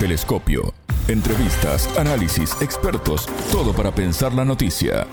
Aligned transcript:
Telescopio. 0.00 0.72
Entrevistas, 1.08 1.86
análisis, 1.98 2.56
expertos, 2.62 3.26
todo 3.52 3.74
para 3.74 3.94
pensar 3.94 4.32
la 4.32 4.46
noticia. 4.46 5.06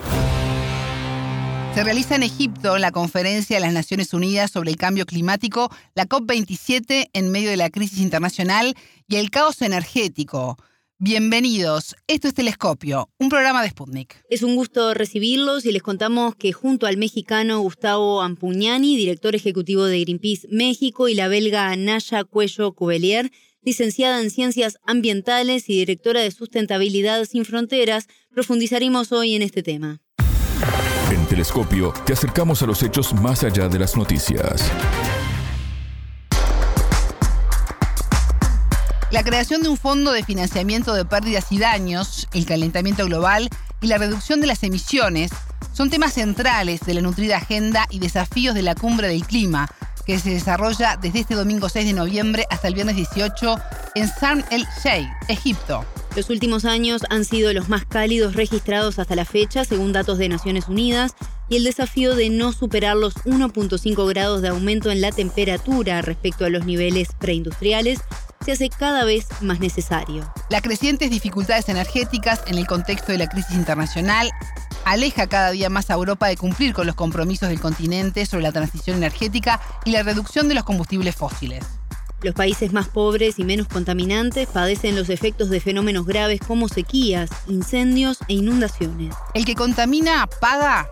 Se 1.75 1.83
realiza 1.83 2.15
en 2.15 2.23
Egipto 2.23 2.77
la 2.77 2.91
conferencia 2.91 3.57
de 3.57 3.59
las 3.59 3.73
Naciones 3.73 4.13
Unidas 4.13 4.49
sobre 4.49 4.71
el 4.71 4.77
cambio 4.77 5.05
climático, 5.05 5.69
la 5.93 6.05
COP27 6.05 7.09
en 7.11 7.31
medio 7.31 7.49
de 7.49 7.57
la 7.57 7.69
crisis 7.69 7.99
internacional 7.99 8.75
y 9.09 9.17
el 9.17 9.29
caos 9.29 9.61
energético. 9.61 10.55
Bienvenidos, 10.99 11.95
esto 12.07 12.29
es 12.29 12.33
Telescopio, 12.33 13.09
un 13.19 13.27
programa 13.29 13.61
de 13.61 13.69
Sputnik. 13.69 14.23
Es 14.29 14.41
un 14.41 14.55
gusto 14.55 14.93
recibirlos 14.93 15.65
y 15.65 15.71
les 15.73 15.83
contamos 15.83 16.35
que 16.35 16.53
junto 16.53 16.87
al 16.87 16.95
mexicano 16.95 17.59
Gustavo 17.59 18.21
Ampuñani, 18.21 18.95
director 18.95 19.35
ejecutivo 19.35 19.83
de 19.83 19.99
Greenpeace 19.99 20.47
México, 20.49 21.09
y 21.09 21.13
la 21.13 21.27
belga 21.27 21.75
Naya 21.75 22.23
Cuello 22.23 22.71
Cubelier, 22.71 23.31
licenciada 23.61 24.21
en 24.21 24.29
Ciencias 24.29 24.77
Ambientales 24.85 25.69
y 25.69 25.77
directora 25.77 26.21
de 26.21 26.31
Sustentabilidad 26.31 27.25
Sin 27.25 27.45
Fronteras, 27.45 28.07
profundizaremos 28.31 29.11
hoy 29.11 29.35
en 29.35 29.41
este 29.41 29.63
tema. 29.63 30.01
En 31.11 31.25
Telescopio 31.27 31.93
te 32.05 32.13
acercamos 32.13 32.61
a 32.61 32.65
los 32.65 32.83
hechos 32.83 33.13
más 33.13 33.43
allá 33.43 33.69
de 33.69 33.79
las 33.79 33.95
noticias. 33.95 34.71
La 39.09 39.23
creación 39.23 39.63
de 39.63 39.69
un 39.69 39.77
fondo 39.77 40.11
de 40.11 40.25
financiamiento 40.25 40.93
de 40.93 41.05
pérdidas 41.05 41.51
y 41.51 41.59
daños, 41.59 42.27
el 42.33 42.45
calentamiento 42.45 43.05
global 43.05 43.49
y 43.81 43.87
la 43.87 43.97
reducción 43.97 44.41
de 44.41 44.47
las 44.47 44.63
emisiones 44.63 45.31
son 45.71 45.89
temas 45.89 46.13
centrales 46.13 46.81
de 46.81 46.93
la 46.93 47.01
nutrida 47.01 47.37
agenda 47.37 47.85
y 47.89 47.99
desafíos 47.99 48.53
de 48.53 48.63
la 48.63 48.75
cumbre 48.75 49.07
del 49.07 49.25
clima, 49.25 49.69
que 50.07 50.17
se 50.17 50.29
desarrolla 50.29 50.97
desde 50.99 51.19
este 51.19 51.35
domingo 51.35 51.67
6 51.67 51.85
de 51.85 51.93
noviembre 51.93 52.45
hasta 52.49 52.69
el 52.69 52.73
viernes 52.73 52.95
18 52.95 53.59
en 53.95 54.07
Sharm 54.07 54.43
el 54.51 54.65
Sheikh, 54.81 55.09
Egipto. 55.27 55.85
Los 56.15 56.29
últimos 56.29 56.63
años 56.63 57.03
han 57.09 57.25
sido 57.25 57.51
los 57.53 57.67
más 57.67 57.85
cálidos 57.85 58.33
registrados 58.33 58.99
hasta 58.99 59.15
la 59.15 59.25
fecha, 59.25 59.65
según 59.65 59.91
datos 59.91 60.17
de 60.17 60.29
Naciones 60.29 60.69
Unidas, 60.69 61.13
y 61.49 61.57
el 61.57 61.65
desafío 61.65 62.15
de 62.15 62.29
no 62.29 62.53
superar 62.53 62.95
los 62.95 63.15
1.5 63.25 64.07
grados 64.07 64.41
de 64.41 64.47
aumento 64.47 64.89
en 64.91 65.01
la 65.01 65.11
temperatura 65.11 66.01
respecto 66.01 66.45
a 66.45 66.49
los 66.49 66.65
niveles 66.65 67.09
preindustriales 67.19 67.99
se 68.45 68.53
hace 68.53 68.69
cada 68.69 69.03
vez 69.03 69.27
más 69.41 69.59
necesario. 69.59 70.31
Las 70.49 70.61
crecientes 70.61 71.09
dificultades 71.09 71.67
energéticas 71.67 72.43
en 72.47 72.57
el 72.57 72.65
contexto 72.65 73.11
de 73.11 73.17
la 73.17 73.27
crisis 73.27 73.55
internacional 73.55 74.31
aleja 74.85 75.27
cada 75.27 75.51
día 75.51 75.69
más 75.69 75.89
a 75.89 75.93
Europa 75.93 76.27
de 76.27 76.37
cumplir 76.37 76.73
con 76.73 76.87
los 76.87 76.95
compromisos 76.95 77.49
del 77.49 77.59
continente 77.59 78.25
sobre 78.25 78.43
la 78.43 78.51
transición 78.51 78.97
energética 78.97 79.59
y 79.85 79.91
la 79.91 80.03
reducción 80.03 80.47
de 80.47 80.55
los 80.55 80.63
combustibles 80.63 81.15
fósiles. 81.15 81.65
Los 82.23 82.33
países 82.33 82.73
más 82.73 82.87
pobres 82.87 83.37
y 83.37 83.43
menos 83.43 83.67
contaminantes 83.67 84.47
padecen 84.47 84.95
los 84.95 85.09
efectos 85.09 85.49
de 85.49 85.59
fenómenos 85.59 86.05
graves 86.07 86.39
como 86.45 86.67
sequías, 86.67 87.29
incendios 87.47 88.17
e 88.27 88.33
inundaciones. 88.33 89.13
El 89.35 89.45
que 89.45 89.53
contamina 89.53 90.27
paga. 90.41 90.87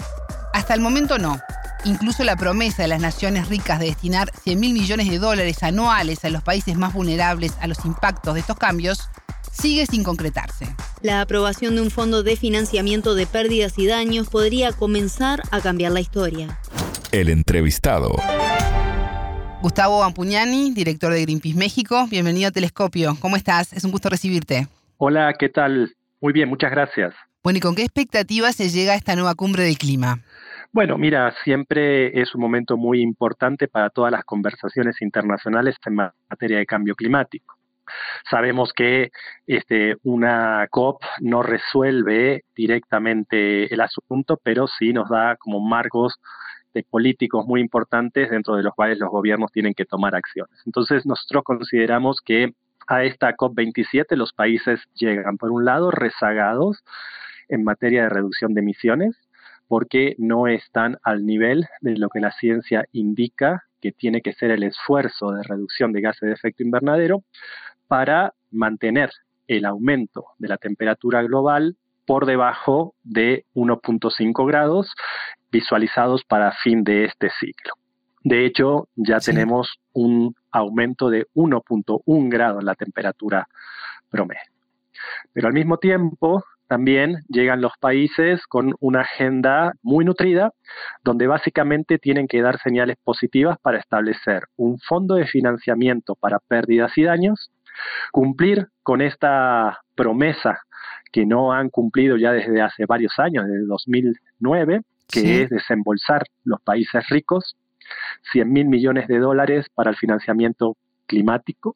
Hasta 0.53 0.75
el 0.75 0.81
momento 0.81 1.17
no. 1.17 1.39
Incluso 1.83 2.23
la 2.23 2.36
promesa 2.36 2.83
de 2.83 2.88
las 2.88 3.02
naciones 3.02 3.47
ricas 3.47 3.80
de 3.80 3.88
destinar 3.88 4.31
100 4.44 4.59
mil 4.59 4.73
millones 4.73 5.09
de 5.09 5.17
dólares 5.17 5.63
anuales 5.63 6.23
a 6.25 6.30
los 6.30 6.44
países 6.44 6.78
más 6.78 6.94
vulnerables 6.94 7.53
a 7.59 7.67
los 7.67 7.83
impactos 7.86 8.36
de 8.36 8.39
estos 8.39 8.58
cambios 8.58 9.09
sigue 9.56 9.86
sin 9.86 10.03
concretarse. 10.03 10.67
La 11.02 11.22
aprobación 11.22 11.75
de 11.75 11.81
un 11.81 11.92
fondo 11.92 12.23
de 12.23 12.36
financiamiento 12.36 13.16
de 13.16 13.25
pérdidas 13.25 13.78
y 13.80 13.88
daños 13.88 14.30
podría 14.30 14.72
comenzar 14.72 15.42
a 15.52 15.62
cambiar 15.62 15.92
la 15.92 16.02
historia. 16.02 16.59
El 17.12 17.30
entrevistado. 17.30 18.12
Gustavo 19.62 20.03
Ampuñani, 20.03 20.72
director 20.72 21.12
de 21.12 21.22
Greenpeace 21.22 21.58
México, 21.58 22.06
bienvenido 22.09 22.50
a 22.50 22.52
Telescopio. 22.52 23.17
¿Cómo 23.20 23.36
estás? 23.36 23.73
Es 23.73 23.84
un 23.84 23.92
gusto 23.92 24.09
recibirte. 24.09 24.67
Hola, 24.97 25.34
¿qué 25.39 25.50
tal? 25.50 25.95
Muy 26.22 26.34
bien, 26.34 26.50
muchas 26.50 26.72
gracias. 26.72 27.14
Bueno, 27.44 27.58
¿y 27.58 27.62
con 27.62 27.75
qué 27.75 27.84
expectativas 27.84 28.56
se 28.56 28.69
llega 28.69 28.94
a 28.94 28.95
esta 28.95 29.16
nueva 29.16 29.36
cumbre 29.36 29.64
del 29.64 29.78
clima? 29.78 30.19
Bueno, 30.72 30.97
mira, 30.97 31.34
siempre 31.44 32.19
es 32.19 32.35
un 32.35 32.41
momento 32.41 32.75
muy 32.75 33.01
importante 33.01 33.68
para 33.68 33.90
todas 33.90 34.12
las 34.12 34.24
conversaciones 34.25 35.01
internacionales 35.01 35.75
en 35.85 35.96
materia 35.96 36.57
de 36.57 36.66
cambio 36.66 36.96
climático. 36.96 37.55
Sabemos 38.29 38.73
que 38.73 39.12
este, 39.47 39.96
una 40.03 40.68
COP 40.69 41.01
no 41.22 41.44
resuelve 41.44 42.44
directamente 42.56 43.73
el 43.73 43.81
asunto, 43.81 44.40
pero 44.41 44.68
sí 44.68 44.94
nos 44.94 45.09
da 45.09 45.35
como 45.38 45.59
marcos 45.59 46.19
de 46.74 46.84
políticos 46.84 47.45
muy 47.47 47.62
importantes 47.62 48.29
dentro 48.29 48.56
de 48.56 48.63
los 48.63 48.74
cuales 48.74 49.00
los 49.00 49.09
gobiernos 49.09 49.51
tienen 49.51 49.74
que 49.74 49.85
tomar 49.85 50.13
acciones. 50.16 50.62
Entonces, 50.66 51.06
nosotros 51.06 51.44
consideramos 51.44 52.19
que 52.24 52.53
a 52.88 53.03
esta 53.03 53.35
COP27 53.35 54.16
los 54.16 54.34
países 54.34 54.79
llegan, 54.94 55.38
por 55.38 55.51
un 55.51 55.66
lado, 55.66 55.90
rezagados 55.90 56.84
en 57.47 57.63
materia 57.63 58.03
de 58.03 58.09
reducción 58.09 58.53
de 58.53 58.62
emisiones, 58.62 59.16
porque 59.68 60.16
no 60.18 60.47
están 60.47 60.97
al 61.03 61.25
nivel 61.25 61.66
de 61.81 61.97
lo 61.97 62.09
que 62.09 62.19
la 62.19 62.31
ciencia 62.31 62.85
indica 62.91 63.63
que 63.81 63.91
tiene 63.91 64.22
que 64.22 64.34
ser 64.34 64.51
el 64.51 64.63
esfuerzo 64.63 65.31
de 65.31 65.44
reducción 65.44 65.91
de 65.91 66.01
gases 66.01 66.28
de 66.28 66.34
efecto 66.34 66.63
invernadero 66.63 67.24
para 67.88 68.34
mantener 68.51 69.12
el 69.47 69.66
aumento 69.66 70.25
de 70.38 70.47
la 70.47 70.57
temperatura 70.57 71.22
global 71.23 71.75
por 72.06 72.25
debajo 72.25 72.96
de 73.03 73.46
1.5 73.56 74.47
grados 74.47 74.94
visualizados 75.51 76.24
para 76.24 76.51
fin 76.63 76.84
de 76.84 77.06
este 77.06 77.29
ciclo. 77.40 77.74
De 78.24 78.45
hecho, 78.45 78.88
ya 78.95 79.19
tenemos 79.19 79.79
un 79.94 80.35
aumento 80.51 81.09
de 81.09 81.28
1.1 81.35 82.29
grado 82.29 82.59
en 82.59 82.66
la 82.66 82.75
temperatura 82.75 83.47
promedio. 84.09 84.41
Pero 85.34 85.47
al 85.47 85.53
mismo 85.53 85.78
tiempo, 85.78 86.44
también 86.68 87.24
llegan 87.28 87.62
los 87.62 87.74
países 87.79 88.45
con 88.47 88.74
una 88.79 89.01
agenda 89.01 89.74
muy 89.84 90.03
nutrida, 90.03 90.51
donde 91.03 91.28
básicamente 91.28 92.00
tienen 92.00 92.28
que 92.28 92.41
dar 92.41 92.59
señales 92.59 92.97
positivas 93.03 93.59
para 93.59 93.78
establecer 93.78 94.45
un 94.56 94.79
fondo 94.79 95.16
de 95.16 95.28
financiamiento 95.28 96.16
para 96.16 96.40
pérdidas 96.40 96.97
y 96.97 97.03
daños, 97.03 97.51
cumplir 98.12 98.68
con 98.84 99.02
esta 99.02 99.81
promesa 99.96 100.59
que 101.12 101.25
no 101.25 101.53
han 101.53 101.69
cumplido 101.69 102.18
ya 102.18 102.31
desde 102.31 102.62
hace 102.62 102.86
varios 102.86 103.18
años, 103.18 103.46
desde 103.47 103.66
2009, 103.66 104.81
que 105.08 105.44
es 105.44 105.50
desembolsar 105.50 106.24
los 106.44 106.62
países 106.62 107.08
ricos 107.09 107.56
100 108.31 108.52
mil 108.52 108.66
millones 108.66 109.08
de 109.08 109.19
dólares 109.19 109.68
para 109.74 109.91
el 109.91 109.96
financiamiento 109.96 110.75
climático. 111.06 111.75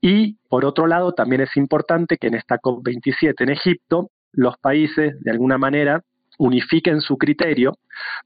Y 0.00 0.36
por 0.48 0.64
otro 0.64 0.86
lado, 0.86 1.12
también 1.12 1.42
es 1.42 1.56
importante 1.56 2.16
que 2.16 2.28
en 2.28 2.34
esta 2.34 2.58
COP27 2.58 3.34
en 3.38 3.50
Egipto, 3.50 4.10
los 4.32 4.56
países 4.58 5.20
de 5.20 5.30
alguna 5.30 5.58
manera 5.58 6.02
unifiquen 6.38 7.00
su 7.00 7.18
criterio 7.18 7.76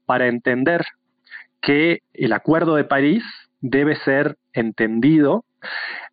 para 0.05 0.27
entender 0.27 0.85
que 1.61 2.01
el 2.13 2.33
Acuerdo 2.33 2.75
de 2.75 2.85
París 2.85 3.23
debe 3.61 3.95
ser 3.97 4.37
entendido 4.53 5.43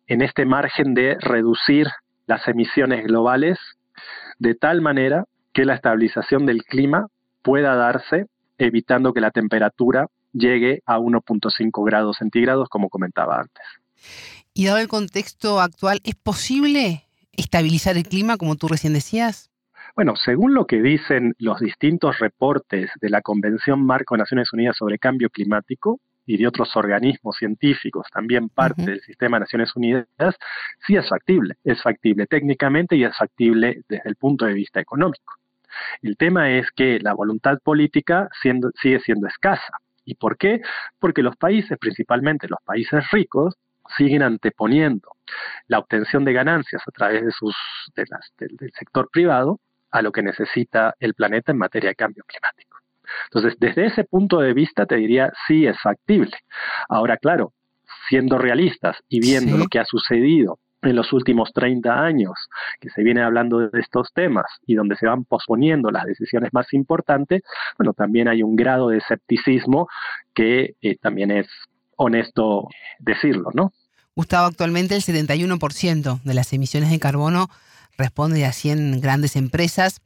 en 0.07 0.21
este 0.21 0.45
margen 0.45 0.93
de 0.93 1.17
reducir 1.19 1.87
las 2.27 2.47
emisiones 2.47 3.05
globales 3.05 3.59
de 4.39 4.55
tal 4.55 4.81
manera 4.81 5.25
que 5.53 5.65
la 5.65 5.75
estabilización 5.75 6.45
del 6.45 6.63
clima 6.63 7.07
pueda 7.41 7.75
darse 7.75 8.27
evitando 8.57 9.13
que 9.13 9.21
la 9.21 9.31
temperatura 9.31 10.07
llegue 10.33 10.81
a 10.85 10.97
1.5 10.97 11.85
grados 11.85 12.17
centígrados, 12.17 12.69
como 12.69 12.89
comentaba 12.89 13.39
antes. 13.39 13.63
Y 14.53 14.65
dado 14.65 14.79
el 14.79 14.87
contexto 14.87 15.59
actual, 15.59 15.99
¿es 16.03 16.15
posible 16.15 17.03
estabilizar 17.33 17.97
el 17.97 18.03
clima, 18.03 18.37
como 18.37 18.55
tú 18.55 18.67
recién 18.67 18.93
decías? 18.93 19.49
Bueno, 19.95 20.15
según 20.15 20.53
lo 20.53 20.65
que 20.65 20.81
dicen 20.81 21.35
los 21.37 21.59
distintos 21.59 22.17
reportes 22.19 22.89
de 22.99 23.09
la 23.09 23.21
Convención 23.21 23.85
Marco 23.85 24.15
de 24.15 24.19
Naciones 24.19 24.51
Unidas 24.53 24.75
sobre 24.77 24.97
Cambio 24.97 25.29
Climático 25.29 25.99
y 26.25 26.37
de 26.37 26.47
otros 26.47 26.75
organismos 26.75 27.37
científicos, 27.37 28.07
también 28.11 28.49
parte 28.49 28.83
del 28.83 29.01
sistema 29.01 29.37
de 29.37 29.41
Naciones 29.41 29.75
Unidas, 29.75 30.07
sí 30.85 30.95
es 30.95 31.07
factible. 31.07 31.55
Es 31.63 31.81
factible 31.81 32.25
técnicamente 32.27 32.95
y 32.95 33.03
es 33.03 33.15
factible 33.17 33.81
desde 33.87 34.09
el 34.09 34.15
punto 34.15 34.45
de 34.45 34.53
vista 34.53 34.79
económico. 34.79 35.33
El 36.01 36.17
tema 36.17 36.51
es 36.51 36.69
que 36.71 36.99
la 36.99 37.13
voluntad 37.13 37.59
política 37.63 38.29
sigue 38.41 38.99
siendo 38.99 39.27
escasa. 39.27 39.79
¿Y 40.05 40.15
por 40.15 40.37
qué? 40.37 40.61
Porque 40.99 41.23
los 41.23 41.35
países, 41.37 41.77
principalmente 41.77 42.47
los 42.47 42.59
países 42.63 43.09
ricos, 43.11 43.55
siguen 43.97 44.23
anteponiendo 44.23 45.09
la 45.67 45.79
obtención 45.79 46.25
de 46.25 46.33
ganancias 46.33 46.81
a 46.87 46.91
través 46.91 47.25
de 47.25 47.31
sus, 47.31 47.55
del, 47.95 48.07
del 48.57 48.71
sector 48.71 49.09
privado 49.11 49.59
a 49.91 50.01
lo 50.01 50.11
que 50.11 50.23
necesita 50.23 50.95
el 50.99 51.13
planeta 51.13 51.51
en 51.51 51.57
materia 51.57 51.89
de 51.89 51.95
cambio 51.95 52.23
climático. 52.25 52.72
Entonces, 53.25 53.55
desde 53.59 53.87
ese 53.87 54.03
punto 54.03 54.39
de 54.39 54.53
vista, 54.53 54.85
te 54.85 54.95
diría, 54.95 55.31
sí 55.47 55.65
es 55.65 55.79
factible. 55.81 56.31
Ahora, 56.89 57.17
claro, 57.17 57.53
siendo 58.09 58.37
realistas 58.37 58.97
y 59.09 59.19
viendo 59.19 59.57
lo 59.57 59.67
que 59.67 59.79
ha 59.79 59.85
sucedido 59.85 60.59
en 60.81 60.95
los 60.95 61.13
últimos 61.13 61.51
30 61.53 61.93
años, 61.93 62.33
que 62.79 62.89
se 62.89 63.03
viene 63.03 63.23
hablando 63.23 63.59
de 63.59 63.79
estos 63.79 64.09
temas 64.13 64.45
y 64.65 64.75
donde 64.75 64.95
se 64.97 65.07
van 65.07 65.23
posponiendo 65.23 65.89
las 65.91 66.05
decisiones 66.05 66.51
más 66.53 66.73
importantes, 66.73 67.41
bueno, 67.77 67.93
también 67.93 68.27
hay 68.27 68.43
un 68.43 68.55
grado 68.55 68.89
de 68.89 68.97
escepticismo 68.97 69.87
que 70.33 70.75
eh, 70.81 70.97
también 71.01 71.31
es 71.31 71.47
honesto 71.95 72.67
decirlo, 72.99 73.49
¿no? 73.53 73.71
Gustavo, 74.15 74.47
actualmente 74.47 74.95
el 74.95 75.01
71% 75.01 76.21
de 76.21 76.33
las 76.33 76.53
emisiones 76.53 76.91
de 76.91 76.99
carbono 76.99 77.49
responde 77.97 78.45
a 78.45 78.51
100 78.51 79.01
grandes 79.01 79.35
empresas. 79.35 80.01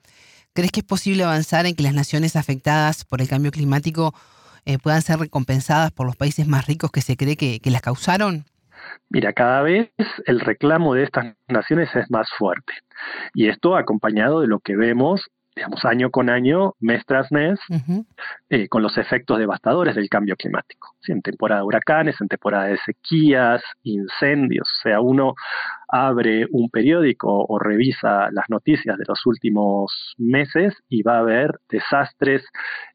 ¿Crees 0.57 0.71
que 0.71 0.79
es 0.79 0.87
posible 0.87 1.23
avanzar 1.23 1.67
en 1.67 1.75
que 1.75 1.83
las 1.83 1.93
naciones 1.93 2.35
afectadas 2.35 3.05
por 3.05 3.21
el 3.21 3.29
cambio 3.29 3.51
climático 3.51 4.15
eh, 4.65 4.79
puedan 4.79 5.03
ser 5.03 5.19
recompensadas 5.19 5.91
por 5.91 6.07
los 6.07 6.15
países 6.15 6.47
más 6.47 6.65
ricos 6.65 6.89
que 6.91 7.01
se 7.01 7.15
cree 7.15 7.37
que, 7.37 7.59
que 7.59 7.69
las 7.69 7.83
causaron? 7.83 8.43
Mira, 9.07 9.33
cada 9.33 9.61
vez 9.61 9.91
el 10.25 10.39
reclamo 10.39 10.95
de 10.95 11.03
estas 11.03 11.35
naciones 11.47 11.95
es 11.95 12.09
más 12.09 12.27
fuerte. 12.39 12.73
Y 13.35 13.49
esto 13.49 13.75
acompañado 13.75 14.41
de 14.41 14.47
lo 14.47 14.57
que 14.59 14.75
vemos 14.75 15.29
digamos, 15.57 15.83
año 15.85 16.11
con 16.11 16.29
año, 16.29 16.75
mes 16.79 17.03
tras 17.05 17.31
mes, 17.31 17.59
eh, 18.49 18.67
con 18.69 18.83
los 18.83 18.95
efectos 18.97 19.39
devastadores 19.39 19.95
del 19.95 20.07
cambio 20.07 20.35
climático. 20.35 20.95
En 21.07 21.21
temporada 21.23 21.61
de 21.61 21.65
huracanes, 21.65 22.21
en 22.21 22.27
temporada 22.27 22.65
de 22.65 22.77
sequías, 22.77 23.63
incendios. 23.81 24.67
O 24.67 24.81
sea, 24.83 25.01
uno 25.01 25.33
abre 25.87 26.45
un 26.51 26.69
periódico 26.69 27.45
o 27.47 27.57
revisa 27.57 28.29
las 28.31 28.45
noticias 28.49 28.97
de 28.97 29.05
los 29.07 29.25
últimos 29.25 30.13
meses 30.19 30.75
y 30.89 31.01
va 31.01 31.17
a 31.17 31.23
ver 31.23 31.59
desastres 31.69 32.45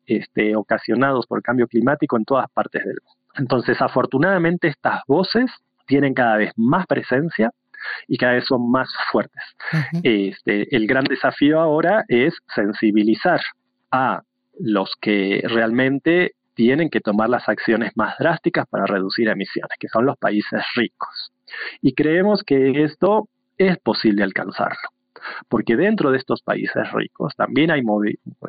este, 0.06 0.54
ocasionados 0.54 1.26
por 1.26 1.42
cambio 1.42 1.66
climático 1.66 2.16
en 2.16 2.24
todas 2.24 2.48
partes 2.52 2.84
del 2.84 2.96
mundo. 3.04 3.20
Entonces, 3.34 3.82
afortunadamente, 3.82 4.68
estas 4.68 5.00
voces 5.08 5.50
tienen 5.86 6.14
cada 6.14 6.36
vez 6.36 6.52
más 6.56 6.86
presencia 6.86 7.50
y 8.08 8.16
cada 8.16 8.34
vez 8.34 8.44
son 8.46 8.70
más 8.70 8.88
fuertes. 9.10 9.42
este, 10.02 10.74
el 10.74 10.86
gran 10.86 11.04
desafío 11.04 11.60
ahora 11.60 12.04
es 12.08 12.34
sensibilizar 12.54 13.40
a 13.90 14.22
los 14.58 14.94
que 15.00 15.42
realmente 15.44 16.32
tienen 16.54 16.90
que 16.90 17.00
tomar 17.00 17.28
las 17.28 17.48
acciones 17.48 17.92
más 17.96 18.16
drásticas 18.18 18.66
para 18.68 18.86
reducir 18.86 19.28
emisiones, 19.28 19.76
que 19.78 19.88
son 19.88 20.06
los 20.06 20.16
países 20.18 20.60
ricos. 20.76 21.32
Y 21.80 21.94
creemos 21.94 22.42
que 22.44 22.82
esto 22.84 23.28
es 23.58 23.78
posible 23.78 24.22
alcanzarlo, 24.22 24.88
porque 25.48 25.76
dentro 25.76 26.10
de 26.10 26.18
estos 26.18 26.42
países 26.42 26.90
ricos 26.92 27.34
también 27.36 27.70
hay, 27.70 27.82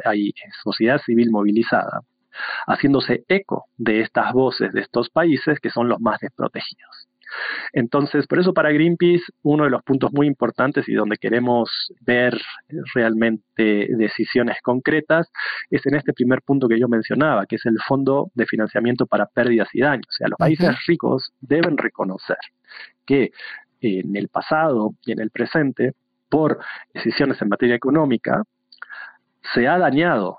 hay 0.06 0.33
sociedad 0.63 1.00
civil 1.00 1.31
movilizada, 1.31 2.01
haciéndose 2.68 3.24
eco 3.27 3.65
de 3.77 4.01
estas 4.01 4.33
voces 4.33 4.74
de 4.74 4.81
estos 4.81 5.09
países 5.09 5.59
que 5.59 5.69
son 5.69 5.88
los 5.88 6.00
más 6.00 6.19
desprotegidos. 6.19 7.07
Entonces, 7.71 8.27
por 8.27 8.39
eso 8.39 8.53
para 8.53 8.71
Greenpeace, 8.71 9.24
uno 9.41 9.63
de 9.63 9.69
los 9.69 9.83
puntos 9.83 10.12
muy 10.13 10.27
importantes 10.27 10.88
y 10.88 10.94
donde 10.94 11.18
queremos 11.18 11.69
ver 12.01 12.39
realmente 12.94 13.88
decisiones 13.89 14.57
concretas 14.62 15.31
es 15.69 15.85
en 15.85 15.95
este 15.95 16.13
primer 16.13 16.41
punto 16.41 16.68
que 16.68 16.80
yo 16.80 16.88
mencionaba, 16.88 17.45
que 17.45 17.56
es 17.56 17.65
el 17.65 17.77
Fondo 17.88 18.31
de 18.35 18.45
Financiamiento 18.45 19.06
para 19.06 19.25
Pérdidas 19.25 19.69
y 19.74 19.81
Daños. 19.81 20.07
O 20.09 20.13
sea, 20.13 20.27
los 20.27 20.38
países 20.38 20.75
ricos 20.88 21.33
deben 21.41 21.77
reconocer 21.77 22.38
que 23.06 23.31
en 23.81 24.15
el 24.15 24.30
pasado 24.30 24.91
y 25.06 25.12
en 25.12 25.19
el 25.19 25.30
presente, 25.30 25.94
por 26.30 26.59
decisiones 26.94 27.41
en 27.41 27.50
materia 27.50 27.75
económica, 27.75 28.44
se 29.53 29.68
ha 29.68 29.77
dañado 29.77 30.38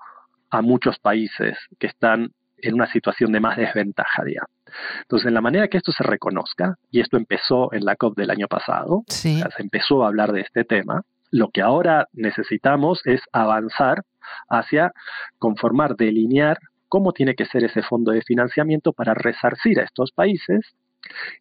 a 0.50 0.62
muchos 0.62 0.98
países 0.98 1.58
que 1.78 1.88
están 1.88 2.30
en 2.58 2.74
una 2.74 2.86
situación 2.86 3.32
de 3.32 3.40
más 3.40 3.56
desventaja, 3.56 4.24
digamos. 4.24 4.53
Entonces, 5.02 5.28
en 5.28 5.34
la 5.34 5.40
manera 5.40 5.68
que 5.68 5.78
esto 5.78 5.92
se 5.92 6.04
reconozca, 6.04 6.76
y 6.90 7.00
esto 7.00 7.16
empezó 7.16 7.72
en 7.72 7.84
la 7.84 7.96
COP 7.96 8.16
del 8.16 8.30
año 8.30 8.48
pasado, 8.48 9.02
se 9.08 9.44
empezó 9.58 10.04
a 10.04 10.08
hablar 10.08 10.32
de 10.32 10.40
este 10.42 10.64
tema, 10.64 11.02
lo 11.30 11.48
que 11.48 11.62
ahora 11.62 12.08
necesitamos 12.12 13.00
es 13.04 13.20
avanzar 13.32 14.02
hacia 14.48 14.92
conformar, 15.38 15.96
delinear 15.96 16.58
cómo 16.88 17.12
tiene 17.12 17.34
que 17.34 17.46
ser 17.46 17.64
ese 17.64 17.82
fondo 17.82 18.12
de 18.12 18.22
financiamiento 18.22 18.92
para 18.92 19.14
resarcir 19.14 19.80
a 19.80 19.82
estos 19.82 20.12
países 20.12 20.74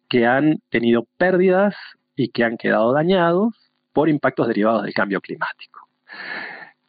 que 0.08 0.26
han 0.26 0.58
tenido 0.68 1.06
pérdidas 1.16 1.76
y 2.16 2.28
que 2.28 2.44
han 2.44 2.56
quedado 2.56 2.92
dañados 2.92 3.54
por 3.92 4.08
impactos 4.08 4.48
derivados 4.48 4.82
del 4.82 4.94
cambio 4.94 5.20
climático. 5.20 5.88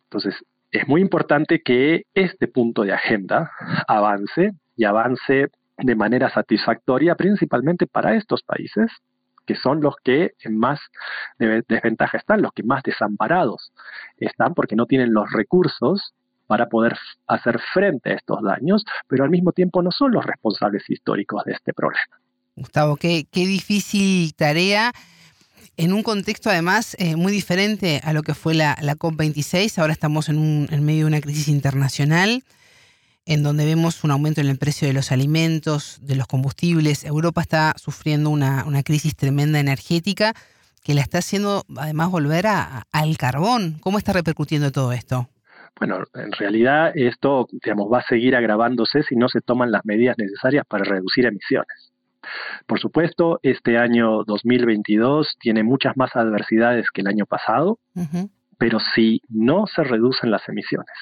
Entonces, 0.05 0.35
es 0.71 0.87
muy 0.87 1.01
importante 1.01 1.61
que 1.61 2.03
este 2.15 2.47
punto 2.47 2.81
de 2.83 2.93
agenda 2.93 3.51
avance 3.87 4.51
y 4.75 4.83
avance 4.83 5.49
de 5.77 5.95
manera 5.95 6.29
satisfactoria, 6.29 7.15
principalmente 7.15 7.87
para 7.87 8.15
estos 8.15 8.43
países, 8.43 8.91
que 9.45 9.55
son 9.55 9.81
los 9.81 9.95
que 10.03 10.31
en 10.43 10.57
más 10.57 10.79
desventaja 11.37 12.17
están, 12.17 12.41
los 12.41 12.51
que 12.53 12.63
más 12.63 12.81
desamparados 12.83 13.71
están, 14.17 14.53
porque 14.53 14.75
no 14.75 14.85
tienen 14.85 15.13
los 15.13 15.31
recursos 15.31 16.13
para 16.47 16.67
poder 16.67 16.97
hacer 17.27 17.59
frente 17.73 18.11
a 18.11 18.15
estos 18.15 18.41
daños, 18.43 18.83
pero 19.07 19.23
al 19.23 19.29
mismo 19.29 19.51
tiempo 19.51 19.81
no 19.81 19.91
son 19.91 20.11
los 20.11 20.25
responsables 20.25 20.83
históricos 20.89 21.43
de 21.45 21.53
este 21.53 21.73
problema. 21.73 22.19
Gustavo, 22.55 22.95
qué, 22.95 23.27
qué 23.31 23.45
difícil 23.45 24.33
tarea 24.35 24.91
en 25.77 25.91
un 25.91 26.03
contexto 26.03 26.49
además 26.49 26.95
eh, 26.99 27.15
muy 27.15 27.31
diferente 27.31 27.99
a 28.03 28.13
lo 28.13 28.23
que 28.23 28.33
fue 28.33 28.53
la, 28.53 28.77
la 28.81 28.95
COP26. 28.95 29.77
Ahora 29.79 29.93
estamos 29.93 30.29
en, 30.29 30.67
en 30.71 30.85
medio 30.85 31.01
de 31.01 31.07
una 31.07 31.21
crisis 31.21 31.47
internacional 31.49 32.43
en 33.25 33.43
donde 33.43 33.65
vemos 33.65 34.03
un 34.03 34.11
aumento 34.11 34.41
en 34.41 34.47
el 34.47 34.57
precio 34.57 34.87
de 34.87 34.93
los 34.93 35.11
alimentos, 35.11 35.99
de 36.01 36.15
los 36.15 36.27
combustibles. 36.27 37.03
Europa 37.03 37.41
está 37.41 37.73
sufriendo 37.77 38.29
una, 38.29 38.63
crisis 38.83 39.15
tremenda 39.15 39.59
energética 39.59 40.33
que 40.83 40.93
la 40.93 41.01
está 41.01 41.17
haciendo 41.17 41.63
además 41.77 42.11
volver 42.11 42.45
al 42.47 43.17
carbón. 43.17 43.77
¿Cómo 43.81 43.97
está 43.97 44.13
repercutiendo 44.13 44.71
todo 44.71 44.91
esto? 44.93 45.27
Bueno, 45.79 46.03
en 46.13 46.31
realidad 46.31 46.91
esto 46.95 47.47
digamos, 47.51 47.91
va 47.91 47.99
a 47.99 48.07
seguir 48.07 48.35
agravándose 48.35 49.03
si 49.03 49.15
no 49.15 49.27
se 49.27 49.41
toman 49.41 49.71
las 49.71 49.83
medidas 49.83 50.17
necesarias 50.17 50.65
para 50.67 50.83
reducir 50.85 51.25
emisiones. 51.25 51.91
Por 52.65 52.79
supuesto, 52.79 53.39
este 53.43 53.77
año 53.77 54.23
2022 54.23 55.37
tiene 55.39 55.63
muchas 55.63 55.97
más 55.97 56.15
adversidades 56.15 56.89
que 56.91 57.01
el 57.01 57.07
año 57.07 57.25
pasado 57.25 57.79
pero 58.57 58.79
si 58.79 59.21
no 59.29 59.67
se 59.67 59.83
reducen 59.83 60.31
las 60.31 60.47
emisiones, 60.47 60.95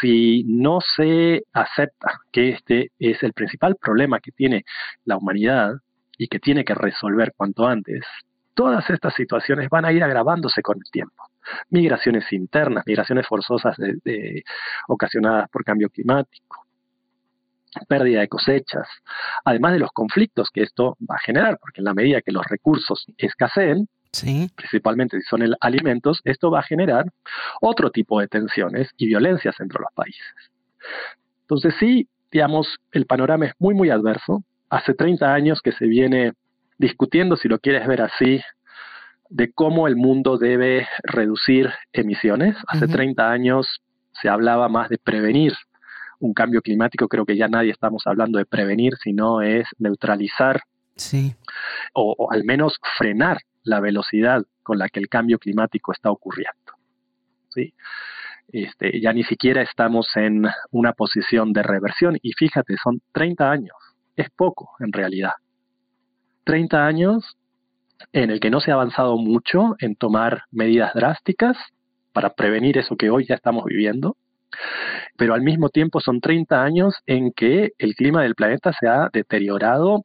si 0.00 0.44
no 0.44 0.80
se 0.80 1.44
acepta 1.52 2.20
que 2.32 2.50
este 2.50 2.90
es 2.98 3.22
el 3.22 3.32
principal 3.32 3.76
problema 3.76 4.20
que 4.20 4.32
tiene 4.32 4.64
la 5.04 5.16
humanidad 5.16 5.74
y 6.18 6.28
que 6.28 6.38
tiene 6.38 6.64
que 6.64 6.74
resolver 6.74 7.32
cuanto 7.36 7.66
antes, 7.66 8.04
todas 8.54 8.88
estas 8.90 9.14
situaciones 9.14 9.68
van 9.68 9.84
a 9.84 9.92
ir 9.92 10.02
agravándose 10.02 10.62
con 10.62 10.78
el 10.78 10.90
tiempo. 10.90 11.24
Migraciones 11.70 12.32
internas, 12.32 12.84
migraciones 12.86 13.26
forzosas 13.26 13.76
ocasionadas 14.88 15.48
por 15.50 15.64
cambio 15.64 15.90
climático, 15.90 16.64
pérdida 17.88 18.20
de 18.20 18.28
cosechas, 18.28 18.88
además 19.44 19.72
de 19.72 19.80
los 19.80 19.90
conflictos 19.92 20.50
que 20.50 20.62
esto 20.62 20.96
va 21.08 21.16
a 21.16 21.24
generar, 21.24 21.58
porque 21.58 21.80
en 21.80 21.86
la 21.86 21.94
medida 21.94 22.22
que 22.22 22.32
los 22.32 22.46
recursos 22.46 23.04
escaseen, 23.18 23.88
principalmente 24.54 25.18
si 25.18 25.24
son 25.24 25.42
el 25.42 25.56
alimentos, 25.60 26.20
esto 26.24 26.50
va 26.50 26.60
a 26.60 26.62
generar 26.62 27.06
otro 27.60 27.90
tipo 27.90 28.20
de 28.20 28.28
tensiones 28.28 28.90
y 28.96 29.06
violencias 29.06 29.58
entre 29.60 29.80
los 29.80 29.92
países. 29.94 30.22
Entonces 31.42 31.74
sí, 31.78 32.08
digamos, 32.30 32.78
el 32.92 33.06
panorama 33.06 33.46
es 33.46 33.52
muy, 33.58 33.74
muy 33.74 33.90
adverso. 33.90 34.42
Hace 34.70 34.94
30 34.94 35.32
años 35.32 35.60
que 35.62 35.72
se 35.72 35.86
viene 35.86 36.32
discutiendo, 36.78 37.36
si 37.36 37.48
lo 37.48 37.58
quieres 37.58 37.86
ver 37.86 38.02
así, 38.02 38.40
de 39.30 39.52
cómo 39.52 39.88
el 39.88 39.96
mundo 39.96 40.38
debe 40.38 40.86
reducir 41.02 41.70
emisiones. 41.92 42.56
Hace 42.68 42.88
30 42.88 43.30
años 43.30 43.80
se 44.12 44.28
hablaba 44.28 44.68
más 44.68 44.88
de 44.88 44.98
prevenir 44.98 45.54
un 46.20 46.34
cambio 46.34 46.62
climático. 46.62 47.08
Creo 47.08 47.26
que 47.26 47.36
ya 47.36 47.48
nadie 47.48 47.70
estamos 47.70 48.06
hablando 48.06 48.38
de 48.38 48.46
prevenir, 48.46 48.94
sino 49.02 49.42
es 49.42 49.66
neutralizar 49.78 50.62
sí. 50.96 51.34
o 51.94 52.28
al 52.30 52.44
menos 52.44 52.78
frenar 52.96 53.38
la 53.64 53.80
velocidad 53.80 54.44
con 54.62 54.78
la 54.78 54.88
que 54.88 55.00
el 55.00 55.08
cambio 55.08 55.38
climático 55.38 55.92
está 55.92 56.10
ocurriendo. 56.10 56.74
¿sí? 57.48 57.74
Este, 58.52 59.00
ya 59.00 59.12
ni 59.12 59.24
siquiera 59.24 59.62
estamos 59.62 60.06
en 60.16 60.46
una 60.70 60.92
posición 60.92 61.52
de 61.52 61.62
reversión 61.62 62.18
y 62.22 62.32
fíjate, 62.32 62.76
son 62.82 63.00
30 63.12 63.50
años, 63.50 63.76
es 64.16 64.30
poco 64.30 64.70
en 64.80 64.92
realidad. 64.92 65.32
30 66.44 66.86
años 66.86 67.36
en 68.12 68.30
el 68.30 68.40
que 68.40 68.50
no 68.50 68.60
se 68.60 68.70
ha 68.70 68.74
avanzado 68.74 69.16
mucho 69.16 69.76
en 69.78 69.96
tomar 69.96 70.44
medidas 70.50 70.92
drásticas 70.94 71.56
para 72.12 72.34
prevenir 72.34 72.78
eso 72.78 72.96
que 72.96 73.10
hoy 73.10 73.26
ya 73.26 73.34
estamos 73.34 73.64
viviendo, 73.64 74.16
pero 75.16 75.34
al 75.34 75.42
mismo 75.42 75.68
tiempo 75.68 76.00
son 76.00 76.20
30 76.20 76.62
años 76.62 76.94
en 77.06 77.32
que 77.32 77.72
el 77.78 77.94
clima 77.94 78.22
del 78.22 78.34
planeta 78.34 78.72
se 78.78 78.86
ha 78.86 79.08
deteriorado 79.12 80.04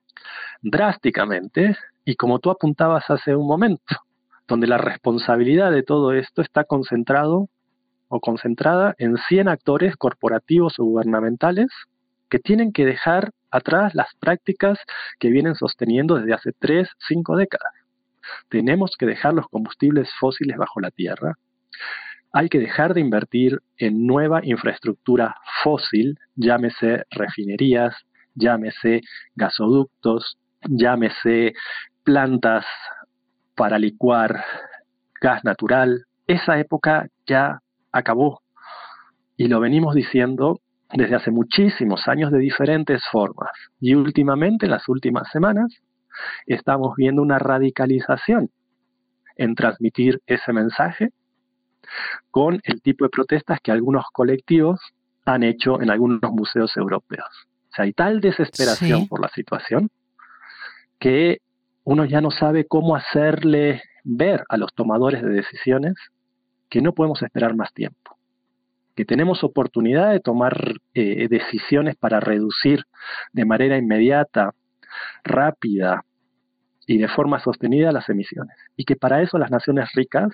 drásticamente 0.61 1.75
y 2.06 2.15
como 2.15 2.39
tú 2.39 2.50
apuntabas 2.50 3.10
hace 3.10 3.36
un 3.36 3.48
momento, 3.48 3.96
donde 4.48 4.68
la 4.68 4.77
responsabilidad 4.77 5.72
de 5.72 5.84
todo 5.84 6.13
esto 6.13 6.41
está 6.41 6.63
concentrado 6.63 7.50
o 8.08 8.20
concentrada 8.20 8.96
en 8.98 9.18
100 9.18 9.48
actores 9.48 9.96
corporativos 9.96 10.79
o 10.79 10.84
gubernamentales 10.84 11.68
que 12.29 12.39
tienen 12.39 12.72
que 12.72 12.86
dejar 12.86 13.32
atrás 13.51 13.96
las 13.96 14.08
prácticas 14.20 14.79
que 15.20 15.29
vienen 15.29 15.56
sosteniendo 15.56 16.15
desde 16.15 16.34
hace 16.34 16.51
3, 16.58 16.88
5 17.08 17.36
décadas. 17.36 17.74
Tenemos 18.50 18.96
que 18.98 19.06
dejar 19.06 19.34
los 19.34 19.48
combustibles 19.48 20.10
fósiles 20.20 20.58
bajo 20.58 20.79
la 20.79 20.91
tierra. 20.91 21.38
Hay 22.32 22.50
que 22.50 22.60
dejar 22.60 22.94
de 22.94 23.01
invertir 23.01 23.60
en 23.77 24.06
nueva 24.06 24.41
infraestructura 24.44 25.36
fósil, 25.63 26.20
llámese 26.36 27.03
refinerías, 27.10 27.96
llámese 28.36 29.01
gasoductos, 29.36 30.38
llámese 30.67 31.53
plantas 32.03 32.65
para 33.55 33.77
licuar 33.77 34.43
gas 35.21 35.43
natural, 35.43 36.05
esa 36.27 36.59
época 36.59 37.07
ya 37.27 37.59
acabó. 37.91 38.41
Y 39.35 39.47
lo 39.47 39.59
venimos 39.59 39.95
diciendo 39.95 40.59
desde 40.93 41.15
hace 41.15 41.31
muchísimos 41.31 42.07
años 42.07 42.31
de 42.31 42.39
diferentes 42.39 43.01
formas. 43.11 43.51
Y 43.79 43.95
últimamente, 43.95 44.65
en 44.65 44.71
las 44.71 44.87
últimas 44.89 45.29
semanas, 45.31 45.73
estamos 46.45 46.95
viendo 46.95 47.21
una 47.21 47.39
radicalización 47.39 48.49
en 49.37 49.55
transmitir 49.55 50.21
ese 50.25 50.51
mensaje 50.51 51.09
con 52.31 52.59
el 52.63 52.81
tipo 52.81 53.05
de 53.05 53.09
protestas 53.09 53.59
que 53.61 53.71
algunos 53.71 54.05
colectivos 54.11 54.79
han 55.25 55.43
hecho 55.43 55.81
en 55.81 55.89
algunos 55.89 56.31
museos 56.31 56.75
europeos. 56.75 57.47
O 57.71 57.75
sea, 57.75 57.85
hay 57.85 57.93
tal 57.93 58.19
desesperación 58.19 59.07
por 59.07 59.21
la 59.21 59.29
situación 59.29 59.89
que 61.00 61.39
uno 61.84 62.06
ya 62.06 62.22
no 62.22 62.32
sabe 62.32 62.65
cómo 62.65 62.96
hacerle 62.96 63.82
ver 64.03 64.44
a 64.50 64.58
los 64.58 64.74
tomadores 64.74 65.22
de 65.22 65.29
decisiones 65.29 65.96
que 66.70 66.82
no 66.82 66.94
podemos 66.94 67.22
esperar 67.24 67.56
más 67.56 67.74
tiempo, 67.74 68.18
que 68.96 69.06
tenemos 69.06 69.44
oportunidad 69.44 70.12
de 70.12 70.20
tomar 70.20 70.75
eh, 70.94 71.27
decisiones 71.29 71.96
para 71.96 72.20
reducir 72.20 72.84
de 73.34 73.46
manera 73.46 73.77
inmediata, 73.77 74.53
rápida 75.24 76.03
y 76.86 76.98
de 76.98 77.08
forma 77.08 77.39
sostenida 77.39 77.91
las 77.91 78.10
emisiones, 78.10 78.56
y 78.75 78.86
que 78.86 78.96
para 78.96 79.22
eso 79.22 79.38
las 79.38 79.51
naciones 79.51 79.89
ricas, 79.94 80.29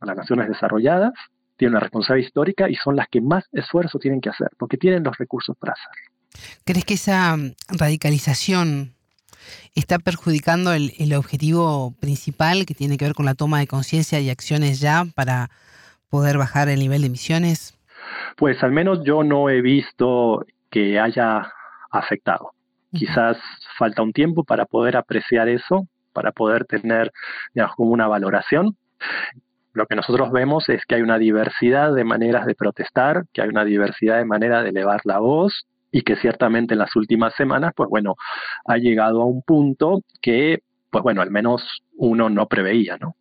las 0.00 0.16
naciones 0.16 0.48
desarrolladas, 0.48 1.12
tienen 1.56 1.74
una 1.74 1.80
responsabilidad 1.80 2.26
histórica 2.26 2.68
y 2.68 2.74
son 2.74 2.96
las 2.96 3.08
que 3.08 3.20
más 3.20 3.44
esfuerzo 3.52 3.98
tienen 3.98 4.20
que 4.20 4.28
hacer, 4.28 4.48
porque 4.58 4.76
tienen 4.76 5.02
los 5.02 5.16
recursos 5.16 5.56
para 5.56 5.72
hacerlo. 5.72 6.12
¿Crees 6.64 6.84
que 6.84 6.94
esa 6.94 7.36
radicalización 7.68 8.93
está 9.74 9.98
perjudicando 9.98 10.72
el, 10.72 11.14
objetivo 11.14 11.94
principal 12.00 12.66
que 12.66 12.74
tiene 12.74 12.96
que 12.96 13.04
ver 13.04 13.14
con 13.14 13.26
la 13.26 13.34
toma 13.34 13.58
de 13.58 13.66
conciencia 13.66 14.20
y 14.20 14.30
acciones 14.30 14.80
ya 14.80 15.04
para 15.14 15.50
poder 16.08 16.38
bajar 16.38 16.68
el 16.68 16.80
nivel 16.80 17.02
de 17.02 17.08
emisiones? 17.08 17.78
Pues 18.36 18.62
al 18.62 18.72
menos 18.72 19.00
yo 19.04 19.22
no 19.22 19.48
he 19.48 19.62
visto 19.62 20.44
que 20.70 20.98
haya 20.98 21.52
afectado. 21.90 22.52
Quizás 22.92 23.36
falta 23.78 24.02
un 24.02 24.12
tiempo 24.12 24.44
para 24.44 24.66
poder 24.66 24.96
apreciar 24.96 25.48
eso, 25.48 25.86
para 26.12 26.32
poder 26.32 26.64
tener 26.64 27.12
digamos, 27.54 27.74
como 27.76 27.90
una 27.90 28.06
valoración. 28.06 28.76
Lo 29.72 29.86
que 29.86 29.96
nosotros 29.96 30.30
vemos 30.30 30.68
es 30.68 30.84
que 30.86 30.94
hay 30.94 31.02
una 31.02 31.18
diversidad 31.18 31.92
de 31.92 32.04
maneras 32.04 32.46
de 32.46 32.54
protestar, 32.54 33.24
que 33.32 33.42
hay 33.42 33.48
una 33.48 33.64
diversidad 33.64 34.18
de 34.18 34.24
maneras 34.24 34.62
de 34.62 34.70
elevar 34.70 35.00
la 35.04 35.18
voz, 35.18 35.66
y 35.94 36.02
que 36.02 36.16
ciertamente 36.16 36.74
en 36.74 36.80
las 36.80 36.96
últimas 36.96 37.32
semanas, 37.36 37.72
pues 37.76 37.88
bueno, 37.88 38.16
ha 38.66 38.78
llegado 38.78 39.22
a 39.22 39.26
un 39.26 39.42
punto 39.42 40.00
que, 40.20 40.58
pues 40.90 41.04
bueno, 41.04 41.22
al 41.22 41.30
menos 41.30 41.62
uno 41.96 42.28
no 42.28 42.46
preveía, 42.48 42.98
¿no? 42.98 43.14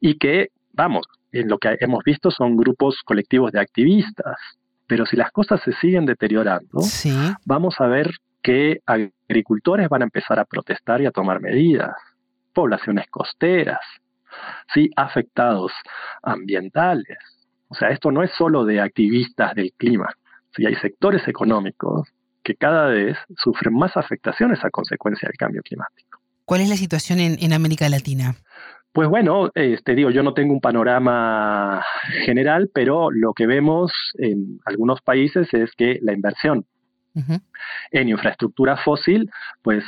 Y 0.00 0.18
que, 0.18 0.48
vamos, 0.72 1.06
en 1.30 1.48
lo 1.48 1.58
que 1.58 1.76
hemos 1.78 2.02
visto 2.02 2.32
son 2.32 2.56
grupos 2.56 2.96
colectivos 3.04 3.52
de 3.52 3.60
activistas, 3.60 4.36
pero 4.88 5.06
si 5.06 5.14
las 5.14 5.30
cosas 5.30 5.60
se 5.62 5.72
siguen 5.74 6.04
deteriorando, 6.04 6.80
vamos 7.44 7.76
a 7.78 7.86
ver 7.86 8.10
que 8.42 8.80
agricultores 8.84 9.88
van 9.88 10.02
a 10.02 10.06
empezar 10.06 10.40
a 10.40 10.46
protestar 10.46 11.00
y 11.00 11.06
a 11.06 11.12
tomar 11.12 11.40
medidas, 11.40 11.94
poblaciones 12.52 13.06
costeras, 13.08 13.78
sí, 14.74 14.90
afectados 14.96 15.70
ambientales. 16.24 17.18
O 17.68 17.76
sea, 17.76 17.90
esto 17.90 18.10
no 18.10 18.24
es 18.24 18.32
solo 18.32 18.64
de 18.64 18.80
activistas 18.80 19.54
del 19.54 19.72
clima, 19.76 20.08
y 20.58 20.66
hay 20.66 20.74
sectores 20.76 21.26
económicos 21.26 22.08
que 22.42 22.54
cada 22.54 22.86
vez 22.86 23.16
sufren 23.36 23.74
más 23.74 23.96
afectaciones 23.96 24.64
a 24.64 24.70
consecuencia 24.70 25.28
del 25.28 25.36
cambio 25.36 25.62
climático. 25.62 26.20
¿Cuál 26.44 26.62
es 26.62 26.68
la 26.68 26.76
situación 26.76 27.18
en, 27.20 27.52
América 27.52 27.88
Latina? 27.88 28.34
Pues 28.92 29.08
bueno, 29.08 29.50
este, 29.54 29.94
digo, 29.94 30.10
yo 30.10 30.22
no 30.22 30.32
tengo 30.32 30.54
un 30.54 30.60
panorama 30.60 31.84
general, 32.24 32.70
pero 32.72 33.10
lo 33.10 33.34
que 33.34 33.46
vemos 33.46 33.92
en 34.14 34.58
algunos 34.64 35.02
países 35.02 35.52
es 35.52 35.72
que 35.76 35.98
la 36.02 36.12
inversión 36.12 36.64
en 37.90 38.08
infraestructura 38.08 38.76
fósil, 38.76 39.28
pues 39.62 39.84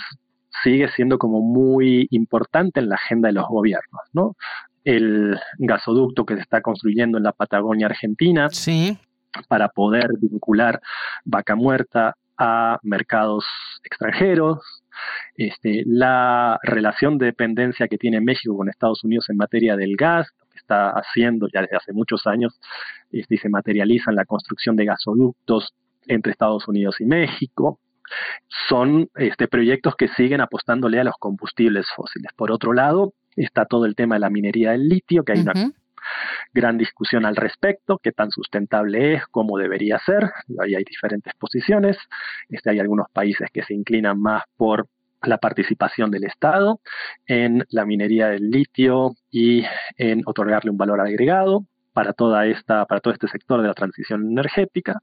sigue 0.64 0.88
siendo 0.96 1.16
como 1.16 1.40
muy 1.40 2.08
importante 2.10 2.80
en 2.80 2.88
la 2.88 2.96
agenda 2.96 3.28
de 3.28 3.34
los 3.34 3.46
gobiernos, 3.48 4.02
¿no? 4.12 4.34
El 4.82 5.38
gasoducto 5.58 6.26
que 6.26 6.34
se 6.34 6.40
está 6.40 6.60
construyendo 6.60 7.18
en 7.18 7.24
la 7.24 7.32
Patagonia 7.32 7.86
Argentina, 7.86 8.48
sí 8.50 8.98
para 9.49 9.68
poder 9.68 10.10
vincular 10.20 10.80
vaca 11.25 11.54
muerta 11.54 12.16
a 12.37 12.78
mercados 12.82 13.44
extranjeros, 13.84 14.58
este, 15.37 15.82
la 15.87 16.58
relación 16.62 17.18
de 17.18 17.26
dependencia 17.26 17.87
que 17.87 17.99
tiene 17.99 18.20
México 18.20 18.56
con 18.56 18.68
Estados 18.68 19.04
Unidos 19.04 19.28
en 19.28 19.37
materia 19.37 19.76
del 19.76 19.96
gas, 19.96 20.28
que 20.50 20.58
está 20.58 20.90
haciendo 20.90 21.49
ya 21.52 21.60
desde 21.62 21.76
hace 21.76 21.92
muchos 21.92 22.26
años, 22.26 22.58
este, 23.12 23.37
se 23.37 23.49
materializa 23.49 24.10
en 24.10 24.16
la 24.16 24.25
construcción 24.25 24.75
de 24.76 24.87
gasoductos 24.87 25.75
entre 26.06 26.32
Estados 26.32 26.66
Unidos 26.66 26.96
y 27.00 27.04
México. 27.04 27.78
Son 28.68 29.08
este, 29.16 29.46
proyectos 29.46 29.94
que 29.96 30.08
siguen 30.08 30.40
apostándole 30.40 30.99
a 30.99 31.04
los 31.04 31.14
combustibles 31.18 31.87
fósiles. 31.94 32.32
Por 32.34 32.50
otro 32.50 32.72
lado, 32.72 33.12
está 33.37 33.66
todo 33.66 33.84
el 33.84 33.94
tema 33.94 34.16
de 34.16 34.20
la 34.20 34.30
minería 34.30 34.72
del 34.72 34.88
litio, 34.88 35.25
que 35.25 35.32
hay 35.32 35.40
una 35.40 35.52
gran 36.52 36.78
discusión 36.78 37.24
al 37.24 37.36
respecto, 37.36 37.98
qué 37.98 38.12
tan 38.12 38.30
sustentable 38.30 39.14
es, 39.14 39.26
cómo 39.30 39.58
debería 39.58 39.98
ser, 39.98 40.30
ahí 40.60 40.74
hay 40.74 40.84
diferentes 40.84 41.34
posiciones, 41.34 41.96
este, 42.48 42.70
hay 42.70 42.80
algunos 42.80 43.08
países 43.12 43.48
que 43.52 43.62
se 43.62 43.74
inclinan 43.74 44.20
más 44.20 44.44
por 44.56 44.86
la 45.22 45.38
participación 45.38 46.10
del 46.10 46.24
Estado 46.24 46.80
en 47.26 47.64
la 47.70 47.84
minería 47.84 48.28
del 48.28 48.50
litio 48.50 49.12
y 49.30 49.64
en 49.96 50.22
otorgarle 50.24 50.70
un 50.70 50.78
valor 50.78 51.00
agregado 51.00 51.66
para 51.92 52.12
toda 52.12 52.46
esta 52.46 52.86
para 52.86 53.00
todo 53.00 53.12
este 53.12 53.28
sector 53.28 53.60
de 53.60 53.68
la 53.68 53.74
transición 53.74 54.30
energética. 54.30 55.00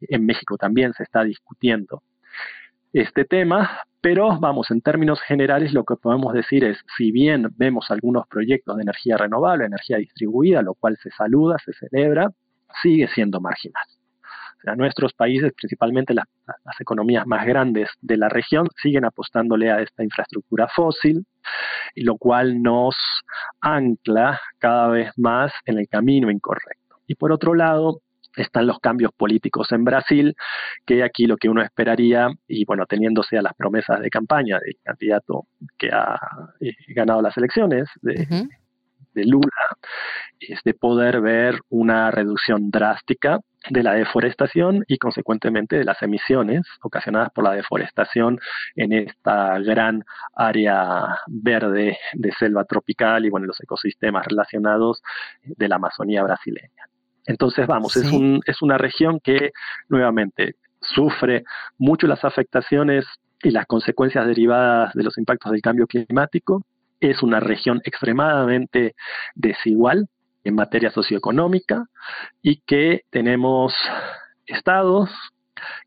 En 0.00 0.26
México 0.26 0.56
también 0.56 0.92
se 0.94 1.04
está 1.04 1.22
discutiendo 1.22 2.02
este 3.00 3.24
tema, 3.24 3.80
pero 4.00 4.38
vamos, 4.38 4.70
en 4.70 4.80
términos 4.80 5.20
generales 5.22 5.72
lo 5.72 5.84
que 5.84 5.96
podemos 5.96 6.32
decir 6.32 6.64
es, 6.64 6.78
si 6.96 7.10
bien 7.10 7.48
vemos 7.56 7.90
algunos 7.90 8.26
proyectos 8.28 8.76
de 8.76 8.82
energía 8.82 9.16
renovable, 9.16 9.64
energía 9.64 9.96
distribuida, 9.96 10.62
lo 10.62 10.74
cual 10.74 10.96
se 11.02 11.10
saluda, 11.10 11.56
se 11.64 11.72
celebra, 11.72 12.30
sigue 12.82 13.08
siendo 13.08 13.40
marginal. 13.40 13.82
O 14.22 14.60
sea, 14.62 14.76
nuestros 14.76 15.12
países, 15.12 15.52
principalmente 15.54 16.14
las, 16.14 16.26
las 16.46 16.80
economías 16.80 17.26
más 17.26 17.44
grandes 17.44 17.90
de 18.00 18.16
la 18.16 18.28
región, 18.28 18.68
siguen 18.80 19.04
apostándole 19.04 19.70
a 19.70 19.80
esta 19.80 20.04
infraestructura 20.04 20.68
fósil, 20.68 21.26
lo 21.96 22.16
cual 22.16 22.62
nos 22.62 22.94
ancla 23.60 24.40
cada 24.58 24.88
vez 24.88 25.10
más 25.16 25.52
en 25.66 25.78
el 25.78 25.88
camino 25.88 26.30
incorrecto. 26.30 26.96
Y 27.06 27.16
por 27.16 27.32
otro 27.32 27.54
lado, 27.54 28.00
están 28.36 28.66
los 28.66 28.78
cambios 28.78 29.12
políticos 29.12 29.70
en 29.72 29.84
Brasil, 29.84 30.34
que 30.84 31.02
aquí 31.02 31.26
lo 31.26 31.36
que 31.36 31.48
uno 31.48 31.62
esperaría, 31.62 32.28
y 32.48 32.64
bueno, 32.64 32.86
teniéndose 32.86 33.38
a 33.38 33.42
las 33.42 33.54
promesas 33.54 34.00
de 34.00 34.10
campaña 34.10 34.58
del 34.58 34.76
candidato 34.82 35.46
que 35.78 35.90
ha 35.92 36.18
eh, 36.60 36.72
ganado 36.88 37.22
las 37.22 37.36
elecciones, 37.36 37.88
de, 38.02 38.16
Lula, 39.16 39.48
es 40.40 40.60
de 40.64 40.74
poder 40.74 41.20
ver 41.20 41.60
una 41.68 42.10
reducción 42.10 42.70
drástica 42.72 43.38
de 43.70 43.82
la 43.84 43.94
deforestación 43.94 44.84
y 44.88 44.98
consecuentemente 44.98 45.76
de 45.76 45.84
las 45.84 46.02
emisiones 46.02 46.62
ocasionadas 46.82 47.30
por 47.32 47.44
la 47.44 47.52
deforestación 47.52 48.40
en 48.74 48.92
esta 48.92 49.58
gran 49.60 50.04
área 50.34 51.16
verde 51.28 51.96
de 52.14 52.32
selva 52.32 52.64
tropical 52.64 53.24
y 53.24 53.30
bueno, 53.30 53.46
los 53.46 53.60
ecosistemas 53.62 54.26
relacionados 54.26 55.00
de 55.42 55.68
la 55.68 55.76
Amazonía 55.76 56.24
brasileña. 56.24 56.88
Entonces, 57.26 57.66
vamos, 57.66 57.96
es, 57.96 58.10
un, 58.12 58.40
es 58.46 58.62
una 58.62 58.78
región 58.78 59.20
que 59.20 59.52
nuevamente 59.88 60.56
sufre 60.80 61.44
mucho 61.78 62.06
las 62.06 62.24
afectaciones 62.24 63.04
y 63.42 63.50
las 63.50 63.66
consecuencias 63.66 64.26
derivadas 64.26 64.92
de 64.94 65.02
los 65.02 65.16
impactos 65.18 65.52
del 65.52 65.62
cambio 65.62 65.86
climático. 65.86 66.62
Es 67.00 67.22
una 67.22 67.40
región 67.40 67.80
extremadamente 67.84 68.94
desigual 69.34 70.08
en 70.44 70.54
materia 70.54 70.90
socioeconómica 70.90 71.86
y 72.42 72.56
que 72.66 73.02
tenemos 73.10 73.72
estados 74.46 75.10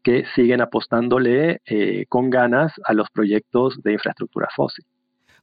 que 0.03 0.25
siguen 0.35 0.61
apostándole 0.61 1.61
eh, 1.65 2.05
con 2.09 2.29
ganas 2.29 2.73
a 2.85 2.93
los 2.93 3.09
proyectos 3.11 3.81
de 3.83 3.93
infraestructura 3.93 4.47
fósil. 4.55 4.85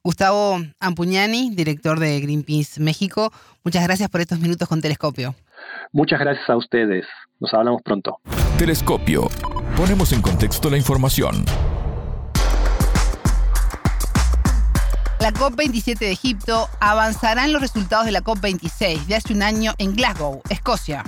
Gustavo 0.03 0.59
Ampuñani, 0.81 1.55
director 1.55 1.99
de 1.99 2.21
Greenpeace 2.21 2.81
México, 2.81 3.33
muchas 3.63 3.85
gracias 3.85 4.11
por 4.11 4.21
estos 4.21 4.39
minutos 4.39 4.69
con 4.69 4.81
Telescopio. 4.81 5.35
Muchas 5.93 6.21
gracias 6.21 6.49
a 6.49 6.57
ustedes. 6.57 7.07
Nos 7.41 7.53
hablamos 7.55 7.83
pronto. 7.83 8.19
Telescopio. 8.59 9.29
Ponemos 9.77 10.13
en 10.13 10.23
contexto 10.23 10.71
la 10.71 10.77
información. 10.77 11.45
La 15.21 15.33
COP27 15.33 15.99
de 16.01 16.11
Egipto 16.11 16.69
avanzarán 16.81 17.53
los 17.53 17.63
resultados 17.63 18.05
de 18.05 18.13
la 18.13 18.23
COP26 18.23 19.07
de 19.07 19.15
hace 19.15 19.33
un 19.33 19.43
año 19.43 19.73
en 19.79 19.95
Glasgow, 19.95 20.43
Escocia. 20.51 21.03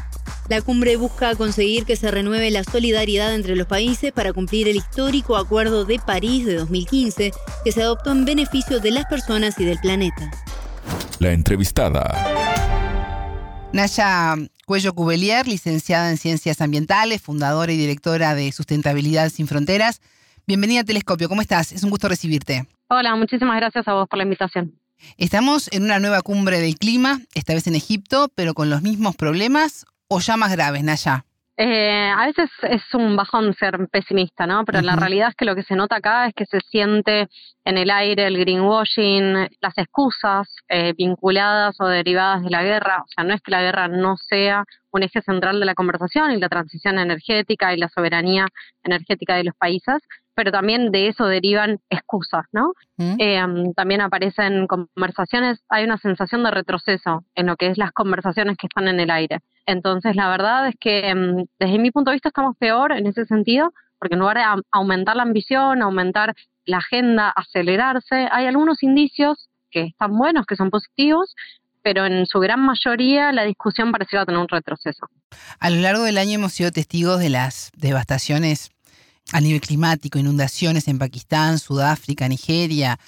La 0.48 0.62
cumbre 0.62 0.96
busca 0.96 1.34
conseguir 1.34 1.84
que 1.84 1.96
se 1.96 2.10
renueve 2.10 2.50
la 2.50 2.64
solidaridad 2.64 3.34
entre 3.34 3.56
los 3.56 3.66
países 3.66 4.12
para 4.12 4.32
cumplir 4.32 4.68
el 4.68 4.76
histórico 4.76 5.36
Acuerdo 5.36 5.84
de 5.84 5.98
París 5.98 6.46
de 6.46 6.54
2015, 6.54 7.32
que 7.64 7.72
se 7.72 7.82
adoptó 7.82 8.12
en 8.12 8.24
beneficio 8.24 8.80
de 8.80 8.92
las 8.92 9.06
personas 9.06 9.58
y 9.58 9.64
del 9.64 9.78
planeta. 9.80 10.30
La 11.18 11.32
entrevistada. 11.32 12.45
Naya 13.76 14.36
Cuello 14.64 14.94
Cubelier, 14.94 15.46
licenciada 15.46 16.10
en 16.10 16.16
Ciencias 16.16 16.62
Ambientales, 16.62 17.20
fundadora 17.20 17.70
y 17.70 17.76
directora 17.76 18.34
de 18.34 18.50
Sustentabilidad 18.50 19.28
Sin 19.28 19.46
Fronteras. 19.46 20.00
Bienvenida 20.46 20.80
a 20.80 20.84
Telescopio, 20.84 21.28
¿cómo 21.28 21.42
estás? 21.42 21.72
Es 21.72 21.84
un 21.84 21.90
gusto 21.90 22.08
recibirte. 22.08 22.66
Hola, 22.88 23.14
muchísimas 23.16 23.54
gracias 23.56 23.86
a 23.86 23.92
vos 23.92 24.08
por 24.08 24.16
la 24.16 24.22
invitación. 24.22 24.72
Estamos 25.18 25.68
en 25.72 25.82
una 25.82 25.98
nueva 25.98 26.22
cumbre 26.22 26.58
del 26.58 26.78
clima, 26.78 27.20
esta 27.34 27.52
vez 27.52 27.66
en 27.66 27.74
Egipto, 27.74 28.32
pero 28.34 28.54
con 28.54 28.70
los 28.70 28.80
mismos 28.80 29.14
problemas 29.14 29.84
o 30.08 30.20
ya 30.20 30.38
más 30.38 30.52
graves, 30.52 30.82
Naya. 30.82 31.26
Eh, 31.58 32.12
a 32.14 32.26
veces 32.26 32.50
es 32.64 32.82
un 32.92 33.16
bajón 33.16 33.54
ser 33.54 33.88
pesimista, 33.90 34.46
¿no? 34.46 34.64
Pero 34.66 34.82
la 34.82 34.94
realidad 34.94 35.30
es 35.30 35.34
que 35.34 35.46
lo 35.46 35.54
que 35.54 35.62
se 35.62 35.74
nota 35.74 35.96
acá 35.96 36.26
es 36.26 36.34
que 36.34 36.44
se 36.44 36.60
siente 36.60 37.28
en 37.64 37.78
el 37.78 37.90
aire 37.90 38.26
el 38.26 38.36
greenwashing, 38.36 39.48
las 39.60 39.78
excusas 39.78 40.54
eh, 40.68 40.92
vinculadas 40.96 41.80
o 41.80 41.86
derivadas 41.86 42.42
de 42.42 42.50
la 42.50 42.62
guerra. 42.62 43.02
O 43.02 43.08
sea, 43.08 43.24
no 43.24 43.32
es 43.32 43.40
que 43.40 43.52
la 43.52 43.62
guerra 43.62 43.88
no 43.88 44.18
sea 44.18 44.64
un 44.90 45.02
eje 45.02 45.22
central 45.22 45.58
de 45.58 45.66
la 45.66 45.74
conversación 45.74 46.30
y 46.32 46.36
la 46.36 46.50
transición 46.50 46.98
energética 46.98 47.72
y 47.72 47.78
la 47.78 47.88
soberanía 47.88 48.48
energética 48.84 49.36
de 49.36 49.44
los 49.44 49.54
países, 49.54 50.02
pero 50.34 50.52
también 50.52 50.92
de 50.92 51.08
eso 51.08 51.24
derivan 51.24 51.78
excusas, 51.88 52.44
¿no? 52.52 52.74
Eh, 52.98 53.42
también 53.74 54.02
aparecen 54.02 54.66
conversaciones, 54.66 55.64
hay 55.70 55.84
una 55.84 55.96
sensación 55.96 56.44
de 56.44 56.50
retroceso 56.50 57.24
en 57.34 57.46
lo 57.46 57.56
que 57.56 57.68
es 57.68 57.78
las 57.78 57.92
conversaciones 57.92 58.58
que 58.58 58.66
están 58.66 58.88
en 58.88 59.00
el 59.00 59.10
aire. 59.10 59.40
Entonces, 59.66 60.14
la 60.16 60.28
verdad 60.28 60.68
es 60.68 60.76
que 60.78 61.08
em, 61.08 61.46
desde 61.58 61.78
mi 61.78 61.90
punto 61.90 62.10
de 62.10 62.16
vista 62.16 62.28
estamos 62.28 62.56
peor 62.56 62.92
en 62.92 63.06
ese 63.06 63.26
sentido, 63.26 63.72
porque 63.98 64.14
en 64.14 64.20
lugar 64.20 64.36
de 64.36 64.62
aumentar 64.70 65.16
la 65.16 65.22
ambición, 65.22 65.82
aumentar 65.82 66.34
la 66.64 66.78
agenda, 66.78 67.30
acelerarse, 67.30 68.28
hay 68.30 68.46
algunos 68.46 68.82
indicios 68.82 69.48
que 69.70 69.84
están 69.84 70.16
buenos, 70.16 70.46
que 70.46 70.56
son 70.56 70.70
positivos, 70.70 71.34
pero 71.82 72.06
en 72.06 72.26
su 72.26 72.40
gran 72.40 72.60
mayoría 72.60 73.32
la 73.32 73.44
discusión 73.44 73.92
pareciera 73.92 74.26
tener 74.26 74.40
un 74.40 74.48
retroceso. 74.48 75.06
A 75.58 75.70
lo 75.70 75.80
largo 75.80 76.02
del 76.04 76.18
año 76.18 76.32
hemos 76.32 76.52
sido 76.52 76.70
testigos 76.70 77.20
de 77.20 77.30
las 77.30 77.70
devastaciones 77.76 78.70
a 79.32 79.40
nivel 79.40 79.60
climático, 79.60 80.18
inundaciones 80.18 80.88
en 80.88 80.98
Pakistán, 80.98 81.58
Sudáfrica, 81.58 82.28
Nigeria, 82.28 82.98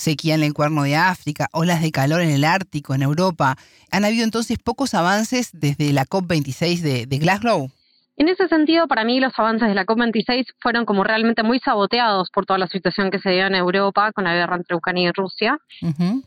sequía 0.00 0.34
en 0.34 0.42
el 0.42 0.54
cuerno 0.54 0.82
de 0.82 0.96
África, 0.96 1.48
olas 1.52 1.82
de 1.82 1.92
calor 1.92 2.20
en 2.22 2.30
el 2.30 2.44
Ártico, 2.44 2.94
en 2.94 3.02
Europa. 3.02 3.56
¿Han 3.90 4.04
habido 4.04 4.24
entonces 4.24 4.58
pocos 4.58 4.94
avances 4.94 5.50
desde 5.52 5.92
la 5.92 6.06
COP26 6.06 6.80
de, 6.80 7.06
de 7.06 7.18
Glasgow? 7.18 7.70
En 8.16 8.28
ese 8.28 8.48
sentido, 8.48 8.86
para 8.86 9.04
mí 9.04 9.20
los 9.20 9.32
avances 9.38 9.68
de 9.68 9.74
la 9.74 9.86
COP26 9.86 10.46
fueron 10.60 10.84
como 10.84 11.04
realmente 11.04 11.42
muy 11.42 11.58
saboteados 11.58 12.30
por 12.30 12.44
toda 12.44 12.58
la 12.58 12.66
situación 12.66 13.10
que 13.10 13.18
se 13.18 13.30
dio 13.30 13.46
en 13.46 13.54
Europa 13.54 14.12
con 14.12 14.24
la 14.24 14.34
guerra 14.34 14.56
entre 14.56 14.76
Ucrania 14.76 15.08
y 15.08 15.12
Rusia. 15.12 15.58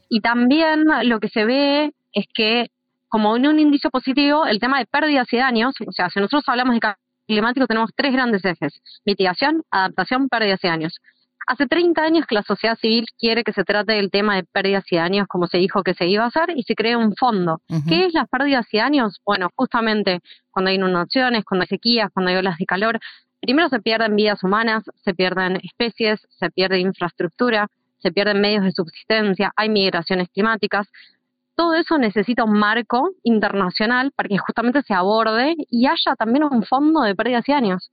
Y 0.09 0.21
también 0.21 0.85
lo 1.03 1.19
que 1.19 1.29
se 1.29 1.45
ve 1.45 1.93
es 2.13 2.25
que, 2.33 2.67
como 3.09 3.35
en 3.35 3.47
un 3.47 3.59
indicio 3.59 3.89
positivo, 3.89 4.45
el 4.45 4.59
tema 4.59 4.79
de 4.79 4.85
pérdidas 4.85 5.31
y 5.31 5.37
daños, 5.37 5.75
o 5.85 5.91
sea, 5.91 6.09
si 6.09 6.19
nosotros 6.19 6.43
hablamos 6.47 6.75
de 6.75 6.79
cambio 6.79 7.03
climático 7.27 7.67
tenemos 7.67 7.91
tres 7.95 8.11
grandes 8.11 8.43
ejes, 8.43 8.81
mitigación, 9.05 9.63
adaptación, 9.71 10.29
pérdidas 10.29 10.59
y 10.63 10.67
daños. 10.67 10.99
Hace 11.45 11.67
30 11.67 12.01
años 12.01 12.25
que 12.25 12.35
la 12.35 12.43
sociedad 12.43 12.77
civil 12.77 13.05
quiere 13.19 13.43
que 13.43 13.51
se 13.51 13.63
trate 13.63 13.93
del 13.93 14.09
tema 14.11 14.35
de 14.35 14.43
pérdidas 14.43 14.85
y 14.91 14.95
daños 14.95 15.27
como 15.27 15.47
se 15.47 15.57
dijo 15.57 15.83
que 15.83 15.93
se 15.93 16.07
iba 16.07 16.23
a 16.23 16.27
hacer 16.27 16.51
y 16.55 16.63
se 16.63 16.75
crea 16.75 16.97
un 16.97 17.15
fondo. 17.15 17.61
¿Qué 17.87 18.05
es 18.05 18.13
las 18.13 18.29
pérdidas 18.29 18.65
y 18.71 18.77
daños? 18.77 19.19
Bueno, 19.25 19.49
justamente 19.55 20.21
cuando 20.51 20.69
hay 20.69 20.75
inundaciones, 20.75 21.43
cuando 21.43 21.63
hay 21.63 21.67
sequías, 21.67 22.09
cuando 22.13 22.31
hay 22.31 22.37
olas 22.37 22.57
de 22.57 22.65
calor, 22.65 22.99
primero 23.41 23.67
se 23.67 23.79
pierden 23.81 24.15
vidas 24.15 24.41
humanas, 24.43 24.83
se 25.03 25.13
pierden 25.13 25.57
especies, 25.57 26.25
se 26.29 26.49
pierde 26.49 26.79
infraestructura, 26.79 27.67
se 27.99 28.11
pierden 28.11 28.39
medios 28.39 28.63
de 28.63 28.71
subsistencia, 28.71 29.51
hay 29.55 29.69
migraciones 29.69 30.29
climáticas. 30.29 30.87
Todo 31.55 31.73
eso 31.73 31.97
necesita 31.97 32.43
un 32.45 32.57
marco 32.57 33.09
internacional 33.23 34.11
para 34.15 34.29
que 34.29 34.37
justamente 34.37 34.81
se 34.81 34.93
aborde 34.93 35.55
y 35.69 35.87
haya 35.87 36.15
también 36.17 36.45
un 36.45 36.63
fondo 36.63 37.01
de 37.01 37.15
pérdidas 37.15 37.47
y 37.47 37.51
daños. 37.51 37.91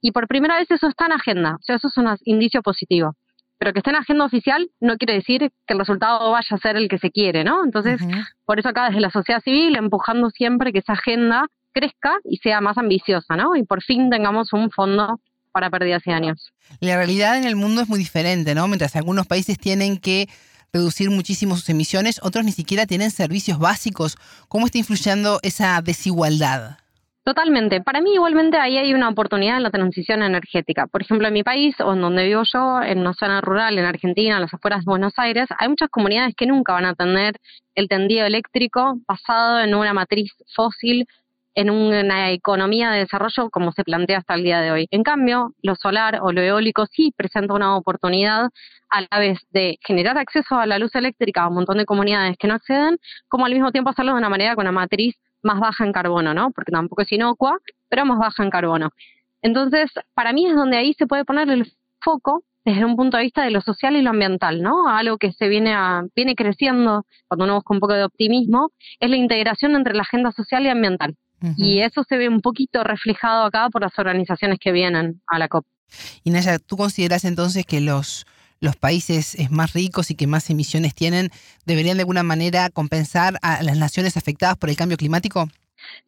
Y 0.00 0.12
por 0.12 0.28
primera 0.28 0.58
vez 0.58 0.70
eso 0.70 0.86
está 0.88 1.06
en 1.06 1.12
agenda, 1.12 1.56
o 1.60 1.62
sea, 1.62 1.76
eso 1.76 1.88
es 1.88 1.96
un 1.96 2.08
indicio 2.24 2.62
positivo. 2.62 3.14
Pero 3.58 3.72
que 3.72 3.78
esté 3.78 3.90
en 3.90 3.96
agenda 3.96 4.24
oficial 4.24 4.68
no 4.80 4.98
quiere 4.98 5.14
decir 5.14 5.50
que 5.66 5.72
el 5.72 5.78
resultado 5.78 6.30
vaya 6.30 6.46
a 6.50 6.58
ser 6.58 6.76
el 6.76 6.88
que 6.88 6.98
se 6.98 7.10
quiere, 7.10 7.42
¿no? 7.42 7.64
Entonces, 7.64 8.00
por 8.44 8.58
eso 8.58 8.68
acá 8.68 8.86
desde 8.86 9.00
la 9.00 9.10
sociedad 9.10 9.40
civil 9.42 9.76
empujando 9.76 10.28
siempre 10.30 10.72
que 10.72 10.80
esa 10.80 10.92
agenda 10.92 11.46
crezca 11.72 12.16
y 12.24 12.36
sea 12.38 12.60
más 12.60 12.76
ambiciosa, 12.76 13.36
¿no? 13.36 13.56
Y 13.56 13.64
por 13.64 13.82
fin 13.82 14.10
tengamos 14.10 14.52
un 14.52 14.70
fondo 14.70 15.20
para 15.52 15.70
pérdidas 15.70 16.02
y 16.06 16.10
daños. 16.10 16.52
La 16.80 16.96
realidad 16.96 17.38
en 17.38 17.44
el 17.44 17.56
mundo 17.56 17.80
es 17.80 17.88
muy 17.88 17.98
diferente, 17.98 18.54
¿no? 18.54 18.68
Mientras 18.68 18.94
algunos 18.94 19.26
países 19.26 19.58
tienen 19.58 19.96
que 19.96 20.28
reducir 20.70 21.10
muchísimo 21.10 21.56
sus 21.56 21.68
emisiones, 21.70 22.20
otros 22.22 22.44
ni 22.44 22.52
siquiera 22.52 22.84
tienen 22.84 23.10
servicios 23.10 23.58
básicos. 23.58 24.18
¿Cómo 24.48 24.66
está 24.66 24.76
influyendo 24.76 25.40
esa 25.42 25.80
desigualdad? 25.80 26.76
Totalmente. 27.26 27.80
Para 27.80 28.00
mí 28.00 28.14
igualmente 28.14 28.56
ahí 28.56 28.78
hay 28.78 28.94
una 28.94 29.08
oportunidad 29.08 29.56
en 29.56 29.64
la 29.64 29.72
transición 29.72 30.22
energética. 30.22 30.86
Por 30.86 31.02
ejemplo, 31.02 31.26
en 31.26 31.34
mi 31.34 31.42
país, 31.42 31.74
o 31.80 31.92
en 31.92 32.00
donde 32.00 32.24
vivo 32.24 32.42
yo, 32.44 32.80
en 32.80 33.00
una 33.00 33.14
zona 33.14 33.40
rural, 33.40 33.76
en 33.76 33.84
Argentina, 33.84 34.36
en 34.36 34.42
las 34.42 34.54
afueras 34.54 34.84
de 34.84 34.90
Buenos 34.90 35.12
Aires, 35.16 35.48
hay 35.58 35.68
muchas 35.68 35.88
comunidades 35.90 36.36
que 36.36 36.46
nunca 36.46 36.74
van 36.74 36.84
a 36.84 36.94
tener 36.94 37.34
el 37.74 37.88
tendido 37.88 38.26
eléctrico 38.26 39.00
basado 39.08 39.58
en 39.58 39.74
una 39.74 39.92
matriz 39.92 40.30
fósil, 40.54 41.06
en 41.56 41.70
una 41.70 42.30
economía 42.30 42.92
de 42.92 43.00
desarrollo 43.00 43.50
como 43.50 43.72
se 43.72 43.82
plantea 43.82 44.18
hasta 44.18 44.34
el 44.34 44.44
día 44.44 44.60
de 44.60 44.70
hoy. 44.70 44.86
En 44.92 45.02
cambio, 45.02 45.52
lo 45.62 45.74
solar 45.74 46.20
o 46.22 46.30
lo 46.30 46.42
eólico 46.42 46.86
sí 46.86 47.12
presenta 47.16 47.54
una 47.54 47.76
oportunidad 47.76 48.50
a 48.88 49.00
la 49.00 49.18
vez 49.18 49.40
de 49.50 49.78
generar 49.84 50.16
acceso 50.16 50.60
a 50.60 50.66
la 50.66 50.78
luz 50.78 50.94
eléctrica 50.94 51.42
a 51.42 51.48
un 51.48 51.54
montón 51.54 51.78
de 51.78 51.86
comunidades 51.86 52.36
que 52.38 52.46
no 52.46 52.54
acceden, 52.54 52.98
como 53.26 53.46
al 53.46 53.52
mismo 53.52 53.72
tiempo 53.72 53.90
hacerlo 53.90 54.12
de 54.12 54.18
una 54.18 54.28
manera 54.28 54.54
con 54.54 54.62
una 54.62 54.70
matriz 54.70 55.16
más 55.46 55.60
baja 55.60 55.84
en 55.84 55.92
carbono, 55.92 56.34
¿no? 56.34 56.50
Porque 56.50 56.72
tampoco 56.72 57.02
es 57.02 57.12
inocua, 57.12 57.58
pero 57.88 58.04
más 58.04 58.18
baja 58.18 58.42
en 58.42 58.50
carbono. 58.50 58.90
Entonces, 59.42 59.90
para 60.14 60.32
mí 60.32 60.46
es 60.46 60.54
donde 60.54 60.76
ahí 60.76 60.94
se 60.94 61.06
puede 61.06 61.24
poner 61.24 61.48
el 61.48 61.72
foco 62.00 62.44
desde 62.64 62.84
un 62.84 62.96
punto 62.96 63.16
de 63.16 63.22
vista 63.22 63.44
de 63.44 63.52
lo 63.52 63.60
social 63.60 63.94
y 63.94 64.02
lo 64.02 64.10
ambiental, 64.10 64.60
¿no? 64.60 64.88
Algo 64.88 65.18
que 65.18 65.32
se 65.32 65.48
viene 65.48 65.72
a, 65.72 66.02
viene 66.16 66.34
creciendo 66.34 67.06
cuando 67.28 67.44
uno 67.44 67.54
busca 67.54 67.72
un 67.72 67.80
poco 67.80 67.94
de 67.94 68.02
optimismo, 68.02 68.72
es 68.98 69.08
la 69.08 69.16
integración 69.16 69.76
entre 69.76 69.94
la 69.94 70.02
agenda 70.02 70.32
social 70.32 70.66
y 70.66 70.68
ambiental. 70.68 71.16
Y 71.56 71.80
eso 71.80 72.02
se 72.08 72.16
ve 72.16 72.28
un 72.28 72.40
poquito 72.40 72.82
reflejado 72.82 73.44
acá 73.44 73.68
por 73.70 73.82
las 73.82 73.96
organizaciones 73.98 74.58
que 74.58 74.72
vienen 74.72 75.22
a 75.28 75.38
la 75.38 75.48
COP. 75.48 75.64
Y 76.24 76.30
Naya, 76.30 76.58
¿tú 76.58 76.76
consideras 76.76 77.24
entonces 77.24 77.64
que 77.66 77.80
los 77.80 78.26
los 78.60 78.76
países 78.76 79.36
más 79.50 79.72
ricos 79.72 80.10
y 80.10 80.14
que 80.14 80.26
más 80.26 80.48
emisiones 80.50 80.94
tienen 80.94 81.30
deberían 81.64 81.96
de 81.96 82.02
alguna 82.02 82.22
manera 82.22 82.70
compensar 82.70 83.38
a 83.42 83.62
las 83.62 83.78
naciones 83.78 84.16
afectadas 84.16 84.56
por 84.56 84.70
el 84.70 84.76
cambio 84.76 84.96
climático? 84.96 85.48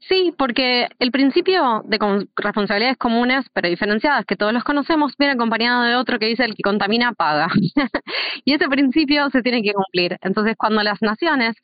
Sí, 0.09 0.33
porque 0.37 0.89
el 0.99 1.11
principio 1.11 1.83
de 1.87 1.99
responsabilidades 2.37 2.97
comunes 2.97 3.45
pero 3.53 3.69
diferenciadas, 3.69 4.25
que 4.25 4.37
todos 4.37 4.53
los 4.53 4.65
conocemos, 4.65 5.15
viene 5.19 5.35
acompañado 5.35 5.83
de 5.85 5.97
otro 5.97 6.19
que 6.19 6.27
dice 6.27 6.45
el 6.45 6.55
que 6.55 6.63
contamina 6.63 7.13
paga. 7.13 7.49
y 8.45 8.55
ese 8.55 8.69
principio 8.69 9.29
se 9.31 9.43
tiene 9.43 9.63
que 9.63 9.73
cumplir. 9.73 10.17
Entonces, 10.23 10.57
cuando 10.57 10.83
las 10.83 11.01
naciones 11.03 11.57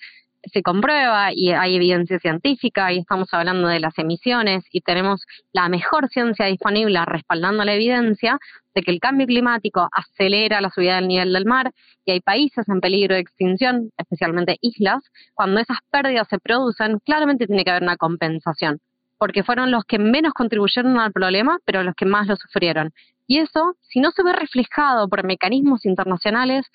se 0.52 0.62
comprueba 0.62 1.32
y 1.32 1.52
hay 1.52 1.76
evidencia 1.76 2.18
científica 2.18 2.92
y 2.92 2.98
estamos 2.98 3.28
hablando 3.32 3.68
de 3.68 3.80
las 3.80 3.98
emisiones 3.98 4.64
y 4.70 4.80
tenemos 4.80 5.24
la 5.52 5.68
mejor 5.68 6.08
ciencia 6.08 6.46
disponible 6.46 7.04
respaldando 7.04 7.64
la 7.64 7.74
evidencia 7.74 8.38
de 8.74 8.82
que 8.82 8.90
el 8.90 9.00
cambio 9.00 9.26
climático 9.26 9.88
acelera 9.92 10.60
la 10.60 10.70
subida 10.70 10.96
del 10.96 11.08
nivel 11.08 11.32
del 11.32 11.44
mar 11.44 11.72
y 12.04 12.12
hay 12.12 12.20
países 12.20 12.68
en 12.68 12.80
peligro 12.80 13.14
de 13.14 13.20
extinción, 13.20 13.90
especialmente 13.96 14.58
islas, 14.60 15.02
cuando 15.34 15.60
esas 15.60 15.78
pérdidas 15.90 16.28
se 16.28 16.38
producen, 16.38 16.98
claramente 17.00 17.46
tiene 17.46 17.64
que 17.64 17.70
haber 17.70 17.82
una 17.82 17.96
compensación, 17.96 18.80
porque 19.18 19.44
fueron 19.44 19.70
los 19.70 19.84
que 19.84 19.98
menos 19.98 20.32
contribuyeron 20.34 20.98
al 20.98 21.12
problema, 21.12 21.58
pero 21.64 21.82
los 21.82 21.94
que 21.94 22.06
más 22.06 22.26
lo 22.26 22.36
sufrieron. 22.36 22.92
Y 23.26 23.38
eso, 23.38 23.76
si 23.80 24.00
no 24.00 24.10
se 24.10 24.22
ve 24.22 24.34
reflejado 24.34 25.08
por 25.08 25.24
mecanismos 25.24 25.86
internacionales, 25.86 26.66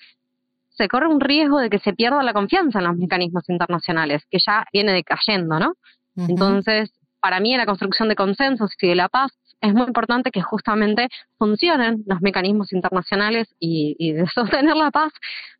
se 0.80 0.88
corre 0.88 1.08
un 1.08 1.20
riesgo 1.20 1.58
de 1.58 1.68
que 1.68 1.78
se 1.78 1.92
pierda 1.92 2.22
la 2.22 2.32
confianza 2.32 2.78
en 2.78 2.86
los 2.86 2.96
mecanismos 2.96 3.46
internacionales, 3.50 4.22
que 4.30 4.38
ya 4.44 4.64
viene 4.72 4.94
decayendo, 4.94 5.58
¿no? 5.58 5.74
Entonces, 6.16 6.90
para 7.20 7.38
mí 7.38 7.52
en 7.52 7.58
la 7.58 7.66
construcción 7.66 8.08
de 8.08 8.16
consensos 8.16 8.70
y 8.80 8.88
de 8.88 8.94
la 8.94 9.10
paz 9.10 9.30
es 9.60 9.74
muy 9.74 9.86
importante 9.86 10.30
que 10.30 10.40
justamente 10.40 11.08
funcionen 11.36 12.02
los 12.06 12.22
mecanismos 12.22 12.72
internacionales 12.72 13.46
y, 13.58 14.12
de 14.14 14.26
sostener 14.34 14.74
la 14.74 14.90
paz, 14.90 15.12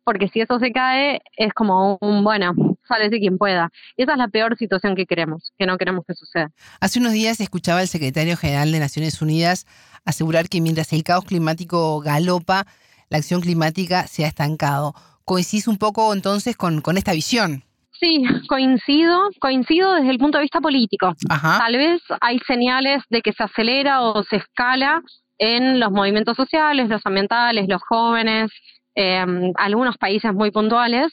porque 0.03 0.27
si 0.27 0.41
eso 0.41 0.57
se 0.57 0.71
cae 0.71 1.21
es 1.37 1.53
como 1.53 1.99
un, 2.01 2.23
bueno, 2.23 2.53
sale 2.87 3.09
de 3.09 3.19
quien 3.19 3.37
pueda. 3.37 3.69
Y 3.95 4.01
esa 4.01 4.13
es 4.13 4.17
la 4.17 4.27
peor 4.27 4.57
situación 4.57 4.95
que 4.95 5.05
queremos, 5.05 5.51
que 5.59 5.67
no 5.67 5.77
queremos 5.77 6.03
que 6.07 6.15
suceda. 6.15 6.49
Hace 6.79 6.97
unos 6.97 7.11
días 7.11 7.39
escuchaba 7.39 7.81
al 7.81 7.87
secretario 7.87 8.37
general 8.37 8.71
de 8.71 8.79
Naciones 8.79 9.21
Unidas 9.21 9.67
asegurar 10.03 10.49
que 10.49 10.61
mientras 10.61 10.91
el 10.93 11.03
caos 11.03 11.25
climático 11.25 11.99
galopa, 11.99 12.65
la 13.11 13.17
acción 13.17 13.41
climática 13.41 14.07
se 14.07 14.25
ha 14.25 14.27
estancado. 14.27 14.95
¿Coincidís 15.25 15.67
un 15.67 15.77
poco 15.77 16.13
entonces 16.13 16.55
con, 16.55 16.81
con 16.81 16.97
esta 16.97 17.13
visión? 17.13 17.63
Sí, 17.99 18.23
coincido, 18.47 19.29
coincido 19.39 19.93
desde 19.93 20.09
el 20.09 20.17
punto 20.17 20.39
de 20.39 20.43
vista 20.43 20.59
político. 20.59 21.13
Tal 21.27 21.77
vez 21.77 22.01
hay 22.19 22.39
señales 22.39 23.03
de 23.09 23.21
que 23.21 23.31
se 23.31 23.43
acelera 23.43 24.01
o 24.01 24.23
se 24.23 24.37
escala 24.37 25.03
en 25.37 25.79
los 25.79 25.91
movimientos 25.91 26.35
sociales, 26.35 26.89
los 26.89 27.05
ambientales, 27.05 27.67
los 27.67 27.81
jóvenes, 27.83 28.51
eh, 28.95 29.23
algunos 29.55 29.97
países 29.97 30.33
muy 30.33 30.51
puntuales, 30.51 31.11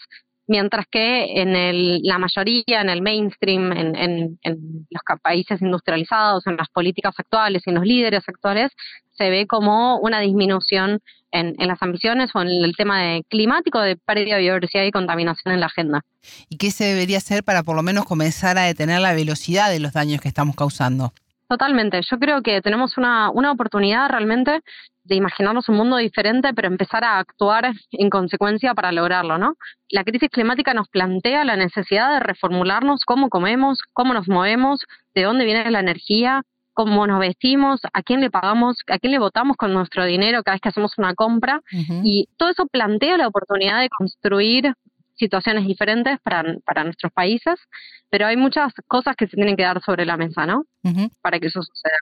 mientras 0.49 0.87
que 0.91 1.41
en 1.41 1.55
el, 1.55 2.01
la 2.03 2.19
mayoría, 2.19 2.81
en 2.81 2.89
el 2.89 3.03
mainstream, 3.03 3.71
en, 3.73 4.39
en, 4.43 4.87
los 4.91 5.03
países 5.23 5.63
industrializados, 5.63 6.47
en 6.47 6.57
las 6.57 6.69
políticas 6.71 7.15
actuales 7.19 7.63
y 7.65 7.71
en 7.71 7.77
los 7.77 7.85
líderes 7.85 8.25
actuales, 8.27 8.73
se 9.11 9.31
ve 9.31 9.47
como 9.47 9.99
una 9.99 10.21
disminución 10.21 11.01
en, 11.31 11.55
en, 11.59 11.69
las 11.69 11.83
ambiciones 11.83 12.31
o 12.35 12.41
en 12.41 12.49
el 12.49 12.75
tema 12.77 13.03
de 13.03 13.25
climático, 13.29 13.81
de 13.81 13.97
pérdida 13.97 14.37
de 14.37 14.43
biodiversidad 14.43 14.85
y 14.85 14.91
contaminación 14.91 15.53
en 15.53 15.61
la 15.61 15.67
agenda. 15.67 16.01
¿Y 16.49 16.57
qué 16.57 16.71
se 16.71 16.85
debería 16.85 17.19
hacer 17.19 17.45
para 17.45 17.63
por 17.63 17.77
lo 17.77 17.83
menos 17.83 18.07
comenzar 18.07 18.57
a 18.57 18.63
detener 18.63 19.01
la 19.01 19.13
velocidad 19.13 19.71
de 19.71 19.81
los 19.81 19.93
daños 19.93 20.21
que 20.21 20.29
estamos 20.29 20.57
causando? 20.57 21.13
Totalmente. 21.49 22.01
Yo 22.11 22.19
creo 22.19 22.43
que 22.43 22.61
tenemos 22.61 22.99
una, 22.99 23.31
una 23.31 23.53
oportunidad 23.53 24.09
realmente 24.11 24.61
de 25.09 25.17
imaginarnos 25.17 25.69
un 25.69 25.77
mundo 25.77 25.97
diferente, 25.97 26.53
pero 26.55 26.69
empezar 26.69 27.03
a 27.03 27.19
actuar 27.19 27.73
en 27.91 28.11
consecuencia 28.11 28.75
para 28.75 28.93
lograrlo, 28.93 29.39
¿no? 29.39 29.55
La 29.89 30.05
crisis 30.05 30.29
climática 30.31 30.75
nos 30.75 30.89
plantea 30.89 31.45
la 31.45 31.57
necesidad 31.57 32.13
de 32.13 32.21
reformularnos 32.21 33.01
cómo 33.07 33.31
comemos, 33.31 33.79
cómo 33.93 34.13
nos 34.13 34.29
movemos, 34.29 34.85
de 35.15 35.23
dónde 35.23 35.47
viene 35.47 35.71
la 35.71 35.81
energía, 35.81 36.43
cómo 36.75 37.07
nos 37.07 37.21
vestimos, 37.21 37.81
a 37.93 38.03
quién 38.03 38.21
le 38.21 38.31
pagamos, 38.31 38.77
a 38.87 38.99
quién 38.99 39.13
le 39.13 39.19
votamos 39.19 39.57
con 39.57 39.73
nuestro 39.73 40.05
dinero 40.05 40.43
cada 40.43 40.55
vez 40.55 40.61
que 40.61 40.69
hacemos 40.69 40.93
una 40.99 41.15
compra. 41.15 41.61
Y 42.05 42.29
todo 42.37 42.51
eso 42.51 42.67
plantea 42.67 43.17
la 43.17 43.27
oportunidad 43.27 43.81
de 43.81 43.89
construir 43.89 44.75
situaciones 45.17 45.67
diferentes 45.67 46.19
para, 46.23 46.45
para 46.65 46.85
nuestros 46.85 47.11
países, 47.13 47.59
pero 48.11 48.27
hay 48.27 48.37
muchas 48.37 48.73
cosas 48.87 49.17
que 49.17 49.27
se 49.27 49.37
tienen 49.37 49.57
que 49.57 49.65
dar 49.65 49.83
sobre 49.83 50.05
la 50.05 50.17
mesa, 50.17 50.47
¿no? 50.47 50.65
Para 51.23 51.41
que 51.41 51.49
eso 51.49 51.63
suceda. 51.63 51.99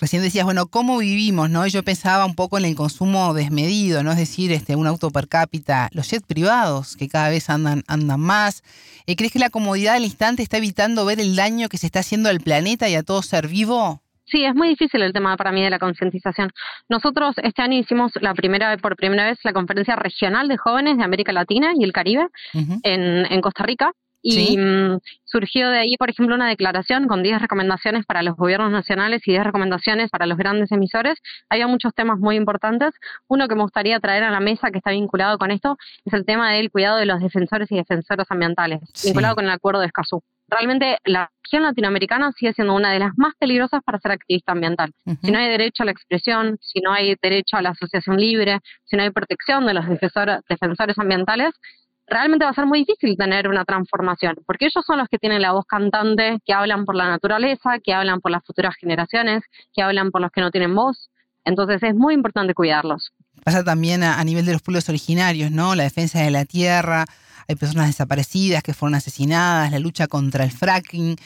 Recién 0.00 0.22
decías, 0.22 0.46
bueno, 0.46 0.66
¿cómo 0.66 0.98
vivimos? 0.98 1.50
no? 1.50 1.66
yo 1.66 1.82
pensaba 1.82 2.24
un 2.24 2.34
poco 2.34 2.56
en 2.56 2.64
el 2.64 2.74
consumo 2.74 3.34
desmedido, 3.34 4.02
¿no? 4.02 4.12
Es 4.12 4.16
decir, 4.16 4.50
este, 4.50 4.74
un 4.74 4.86
auto 4.86 5.10
per 5.10 5.28
cápita, 5.28 5.90
los 5.92 6.10
jets 6.10 6.26
privados, 6.26 6.96
que 6.96 7.08
cada 7.08 7.28
vez 7.28 7.50
andan, 7.50 7.82
andan 7.86 8.18
más. 8.18 8.62
Eh, 9.06 9.14
¿Crees 9.14 9.32
que 9.32 9.38
la 9.38 9.50
comodidad 9.50 9.94
del 9.94 10.04
instante 10.04 10.42
está 10.42 10.56
evitando 10.56 11.04
ver 11.04 11.20
el 11.20 11.36
daño 11.36 11.68
que 11.68 11.76
se 11.76 11.84
está 11.84 12.00
haciendo 12.00 12.30
al 12.30 12.40
planeta 12.40 12.88
y 12.88 12.94
a 12.94 13.02
todo 13.02 13.20
ser 13.20 13.46
vivo? 13.48 14.02
Sí, 14.24 14.44
es 14.44 14.54
muy 14.54 14.68
difícil 14.68 15.02
el 15.02 15.12
tema 15.12 15.36
para 15.36 15.52
mí 15.52 15.62
de 15.62 15.70
la 15.70 15.78
concientización. 15.78 16.50
Nosotros 16.88 17.34
este 17.42 17.60
año 17.60 17.78
hicimos 17.78 18.12
la 18.20 18.32
primera 18.32 18.76
por 18.78 18.96
primera 18.96 19.26
vez 19.26 19.38
la 19.42 19.52
conferencia 19.52 19.96
regional 19.96 20.48
de 20.48 20.56
jóvenes 20.56 20.96
de 20.96 21.04
América 21.04 21.32
Latina 21.32 21.72
y 21.76 21.84
el 21.84 21.92
Caribe 21.92 22.26
en, 22.54 23.26
en 23.26 23.40
Costa 23.40 23.64
Rica 23.64 23.92
y 24.22 24.56
mm, 24.56 24.98
surgió 25.24 25.70
de 25.70 25.78
ahí, 25.78 25.96
por 25.96 26.10
ejemplo, 26.10 26.34
una 26.34 26.48
declaración 26.48 27.08
con 27.08 27.22
10 27.22 27.40
recomendaciones 27.40 28.04
para 28.06 28.22
los 28.22 28.36
gobiernos 28.36 28.70
nacionales 28.70 29.22
y 29.26 29.32
10 29.32 29.44
recomendaciones 29.44 30.10
para 30.10 30.26
los 30.26 30.36
grandes 30.36 30.70
emisores. 30.72 31.18
Había 31.48 31.66
muchos 31.66 31.94
temas 31.94 32.18
muy 32.18 32.36
importantes. 32.36 32.94
Uno 33.28 33.48
que 33.48 33.54
me 33.54 33.62
gustaría 33.62 33.98
traer 34.00 34.24
a 34.24 34.30
la 34.30 34.40
mesa 34.40 34.70
que 34.70 34.78
está 34.78 34.90
vinculado 34.90 35.38
con 35.38 35.50
esto 35.50 35.76
es 36.04 36.12
el 36.12 36.24
tema 36.24 36.52
del 36.52 36.70
cuidado 36.70 36.98
de 36.98 37.06
los 37.06 37.20
defensores 37.20 37.70
y 37.72 37.76
defensoras 37.76 38.30
ambientales, 38.30 38.80
vinculado 39.04 39.34
con 39.34 39.44
el 39.44 39.50
acuerdo 39.50 39.80
de 39.80 39.86
Escazú. 39.86 40.22
Realmente 40.48 40.98
la 41.04 41.30
región 41.44 41.62
latinoamericana 41.62 42.32
sigue 42.32 42.52
siendo 42.52 42.74
una 42.74 42.92
de 42.92 42.98
las 42.98 43.12
más 43.16 43.34
peligrosas 43.38 43.82
para 43.84 44.00
ser 44.00 44.10
activista 44.12 44.52
ambiental. 44.52 44.92
Si 45.22 45.30
no 45.30 45.38
hay 45.38 45.48
derecho 45.48 45.84
a 45.84 45.86
la 45.86 45.92
expresión, 45.92 46.58
si 46.60 46.80
no 46.80 46.92
hay 46.92 47.16
derecho 47.22 47.56
a 47.56 47.62
la 47.62 47.70
asociación 47.70 48.16
libre, 48.16 48.58
si 48.84 48.96
no 48.96 49.04
hay 49.04 49.10
protección 49.10 49.64
de 49.66 49.74
los 49.74 49.84
defensores 49.86 50.98
ambientales, 50.98 51.52
realmente 52.10 52.44
va 52.44 52.50
a 52.50 52.54
ser 52.54 52.66
muy 52.66 52.80
difícil 52.80 53.16
tener 53.16 53.48
una 53.48 53.64
transformación, 53.64 54.36
porque 54.46 54.66
ellos 54.66 54.84
son 54.84 54.98
los 54.98 55.08
que 55.08 55.18
tienen 55.18 55.40
la 55.40 55.52
voz 55.52 55.64
cantante, 55.64 56.38
que 56.44 56.52
hablan 56.52 56.84
por 56.84 56.96
la 56.96 57.08
naturaleza, 57.08 57.78
que 57.82 57.94
hablan 57.94 58.20
por 58.20 58.32
las 58.32 58.44
futuras 58.44 58.74
generaciones, 58.78 59.44
que 59.72 59.82
hablan 59.82 60.10
por 60.10 60.20
los 60.20 60.30
que 60.32 60.40
no 60.40 60.50
tienen 60.50 60.74
voz. 60.74 61.08
Entonces 61.44 61.82
es 61.82 61.94
muy 61.94 62.14
importante 62.14 62.52
cuidarlos. 62.52 63.12
Pasa 63.44 63.64
también 63.64 64.02
a, 64.02 64.22
nivel 64.24 64.44
de 64.44 64.52
los 64.52 64.60
pueblos 64.60 64.88
originarios, 64.88 65.50
¿no? 65.50 65.74
La 65.74 65.84
defensa 65.84 66.20
de 66.20 66.30
la 66.30 66.44
tierra, 66.44 67.06
hay 67.48 67.54
personas 67.54 67.86
desaparecidas 67.86 68.62
que 68.62 68.74
fueron 68.74 68.96
asesinadas, 68.96 69.70
la 69.70 69.78
lucha 69.78 70.06
contra 70.06 70.44
el 70.44 70.50
fracking. 70.50 71.16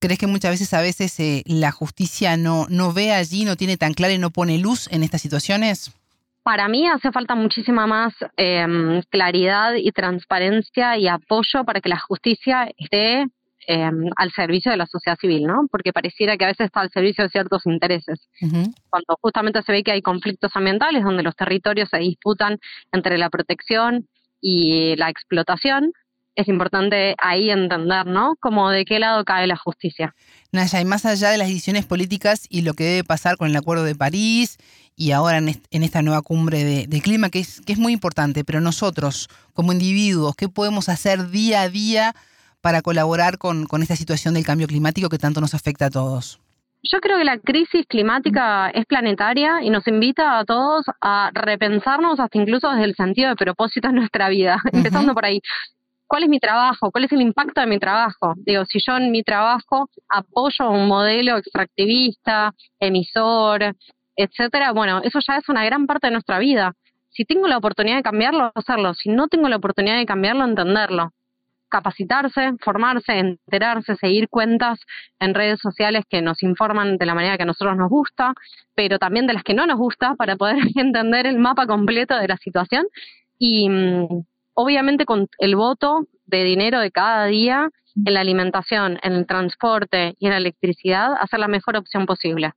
¿Crees 0.00 0.18
que 0.18 0.26
muchas 0.26 0.50
veces 0.50 0.74
a 0.74 0.80
veces 0.80 1.18
eh, 1.20 1.42
la 1.46 1.72
justicia 1.72 2.36
no, 2.36 2.66
no 2.68 2.92
ve 2.92 3.12
allí, 3.12 3.44
no 3.44 3.56
tiene 3.56 3.76
tan 3.76 3.94
clara 3.94 4.12
y 4.12 4.18
no 4.18 4.30
pone 4.30 4.58
luz 4.58 4.88
en 4.92 5.02
estas 5.02 5.22
situaciones? 5.22 5.92
Para 6.48 6.66
mí 6.66 6.88
hace 6.88 7.12
falta 7.12 7.34
muchísima 7.34 7.86
más 7.86 8.14
em, 8.38 9.02
claridad 9.10 9.74
y 9.74 9.92
transparencia 9.92 10.96
y 10.96 11.06
apoyo 11.06 11.62
para 11.66 11.82
que 11.82 11.90
la 11.90 11.98
justicia 11.98 12.70
esté 12.78 13.26
em, 13.66 14.10
al 14.16 14.32
servicio 14.32 14.70
de 14.70 14.78
la 14.78 14.86
sociedad 14.86 15.18
civil, 15.20 15.42
¿no? 15.42 15.66
Porque 15.70 15.92
pareciera 15.92 16.38
que 16.38 16.46
a 16.46 16.48
veces 16.48 16.64
está 16.64 16.80
al 16.80 16.90
servicio 16.90 17.24
de 17.24 17.28
ciertos 17.28 17.66
intereses. 17.66 18.30
Cuando 18.88 19.18
justamente 19.20 19.60
se 19.60 19.72
ve 19.72 19.82
que 19.82 19.92
hay 19.92 20.00
conflictos 20.00 20.50
ambientales 20.54 21.04
donde 21.04 21.22
los 21.22 21.36
territorios 21.36 21.90
se 21.90 21.98
disputan 21.98 22.56
entre 22.92 23.18
la 23.18 23.28
protección 23.28 24.08
y 24.40 24.96
la 24.96 25.10
explotación, 25.10 25.92
es 26.34 26.48
importante 26.48 27.14
ahí 27.18 27.50
entender, 27.50 28.06
¿no? 28.06 28.36
Como 28.40 28.70
de 28.70 28.86
qué 28.86 28.98
lado 28.98 29.22
cae 29.24 29.46
la 29.46 29.56
justicia. 29.56 30.14
Naya, 30.50 30.80
y 30.80 30.86
más 30.86 31.04
allá 31.04 31.28
de 31.28 31.36
las 31.36 31.48
decisiones 31.48 31.84
políticas 31.84 32.46
y 32.48 32.62
lo 32.62 32.72
que 32.72 32.84
debe 32.84 33.04
pasar 33.04 33.36
con 33.36 33.50
el 33.50 33.56
Acuerdo 33.56 33.84
de 33.84 33.96
París 33.96 34.56
y 34.98 35.12
ahora 35.12 35.38
en, 35.38 35.82
esta 35.82 36.02
nueva 36.02 36.22
cumbre 36.22 36.86
de, 36.86 37.00
clima, 37.00 37.30
que 37.30 37.38
es, 37.38 37.60
que 37.60 37.72
es 37.72 37.78
muy 37.78 37.92
importante, 37.92 38.44
pero 38.44 38.60
nosotros, 38.60 39.28
como 39.54 39.72
individuos, 39.72 40.34
¿qué 40.34 40.48
podemos 40.48 40.88
hacer 40.88 41.30
día 41.30 41.62
a 41.62 41.68
día 41.68 42.14
para 42.60 42.82
colaborar 42.82 43.38
con, 43.38 43.66
con 43.66 43.82
esta 43.82 43.94
situación 43.94 44.34
del 44.34 44.44
cambio 44.44 44.66
climático 44.66 45.08
que 45.08 45.18
tanto 45.18 45.40
nos 45.40 45.54
afecta 45.54 45.86
a 45.86 45.90
todos? 45.90 46.40
Yo 46.82 47.00
creo 47.00 47.18
que 47.18 47.24
la 47.24 47.38
crisis 47.38 47.86
climática 47.86 48.70
es 48.70 48.86
planetaria 48.86 49.62
y 49.62 49.70
nos 49.70 49.86
invita 49.86 50.38
a 50.38 50.44
todos 50.44 50.84
a 51.00 51.30
repensarnos 51.32 52.18
hasta 52.18 52.38
incluso 52.38 52.68
desde 52.70 52.84
el 52.84 52.94
sentido 52.96 53.30
de 53.30 53.36
propósito 53.36 53.88
en 53.88 53.96
nuestra 53.96 54.28
vida, 54.28 54.60
empezando 54.72 55.14
por 55.14 55.24
ahí. 55.24 55.40
¿Cuál 56.08 56.24
es 56.24 56.28
mi 56.28 56.40
trabajo? 56.40 56.90
¿Cuál 56.90 57.04
es 57.04 57.12
el 57.12 57.20
impacto 57.20 57.60
de 57.60 57.66
mi 57.66 57.78
trabajo? 57.78 58.34
Digo, 58.38 58.64
si 58.64 58.78
yo 58.84 58.96
en 58.96 59.12
mi 59.12 59.22
trabajo 59.22 59.90
apoyo 60.08 60.70
un 60.70 60.88
modelo 60.88 61.36
extractivista, 61.36 62.52
emisor, 62.80 63.76
etcétera, 64.18 64.72
bueno, 64.72 65.00
eso 65.04 65.20
ya 65.26 65.36
es 65.36 65.48
una 65.48 65.64
gran 65.64 65.86
parte 65.86 66.08
de 66.08 66.12
nuestra 66.12 66.40
vida. 66.40 66.74
Si 67.10 67.24
tengo 67.24 67.46
la 67.46 67.56
oportunidad 67.56 67.96
de 67.96 68.02
cambiarlo, 68.02 68.50
hacerlo. 68.54 68.92
Si 68.94 69.08
no 69.10 69.28
tengo 69.28 69.48
la 69.48 69.56
oportunidad 69.56 69.96
de 69.96 70.06
cambiarlo, 70.06 70.44
entenderlo. 70.44 71.12
Capacitarse, 71.68 72.54
formarse, 72.60 73.12
enterarse, 73.12 73.94
seguir 73.94 74.28
cuentas 74.28 74.80
en 75.20 75.34
redes 75.34 75.60
sociales 75.60 76.04
que 76.08 76.20
nos 76.20 76.42
informan 76.42 76.96
de 76.96 77.06
la 77.06 77.14
manera 77.14 77.36
que 77.36 77.44
a 77.44 77.46
nosotros 77.46 77.76
nos 77.76 77.88
gusta, 77.90 78.34
pero 78.74 78.98
también 78.98 79.28
de 79.28 79.34
las 79.34 79.44
que 79.44 79.54
no 79.54 79.66
nos 79.66 79.78
gusta 79.78 80.16
para 80.16 80.34
poder 80.34 80.56
entender 80.74 81.26
el 81.26 81.38
mapa 81.38 81.66
completo 81.66 82.16
de 82.16 82.26
la 82.26 82.38
situación. 82.38 82.86
Y 83.38 83.68
mm, 83.68 84.24
obviamente 84.54 85.04
con 85.04 85.28
el 85.38 85.54
voto 85.54 86.08
de 86.26 86.42
dinero 86.42 86.80
de 86.80 86.90
cada 86.90 87.26
día 87.26 87.70
en 88.04 88.14
la 88.14 88.20
alimentación, 88.20 88.98
en 89.02 89.12
el 89.12 89.26
transporte 89.26 90.16
y 90.18 90.26
en 90.26 90.32
la 90.32 90.38
electricidad, 90.38 91.12
hacer 91.20 91.38
la 91.38 91.48
mejor 91.48 91.76
opción 91.76 92.04
posible. 92.04 92.52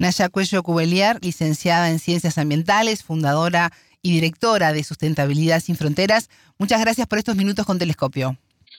Naya 0.00 0.30
Cuello 0.30 0.62
Cubeliar, 0.62 1.18
licenciada 1.20 1.90
en 1.90 1.98
Ciencias 1.98 2.38
Ambientales, 2.38 3.04
fundadora 3.04 3.70
y 4.00 4.14
directora 4.14 4.72
de 4.72 4.82
Sustentabilidad 4.82 5.60
Sin 5.60 5.76
Fronteras. 5.76 6.30
Muchas 6.58 6.80
gracias 6.80 7.06
por 7.06 7.18
estos 7.18 7.36
minutos 7.36 7.66
con 7.66 7.78
Telescopio. 7.78 8.34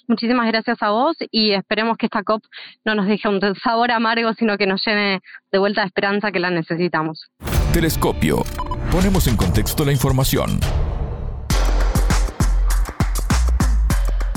Muchísimas 0.08 0.48
gracias 0.48 0.80
a 0.82 0.90
vos 0.90 1.16
y 1.30 1.52
esperemos 1.52 1.98
que 1.98 2.08
esta 2.08 2.24
COP 2.24 2.44
no 2.86 2.96
nos 2.96 3.06
deje 3.06 3.30
un 3.30 3.40
sabor 3.64 3.92
amargo, 3.92 4.34
sino 4.34 4.58
que 4.58 4.66
nos 4.66 4.82
llene 4.84 5.22
de 5.52 5.60
vuelta 5.60 5.82
de 5.82 5.88
esperanza 5.88 6.32
que 6.32 6.40
la 6.40 6.50
necesitamos. 6.50 7.30
Telescopio. 7.72 8.44
Ponemos 8.92 9.28
en 9.28 9.38
contexto 9.38 9.86
la 9.86 9.92
información. 9.92 10.60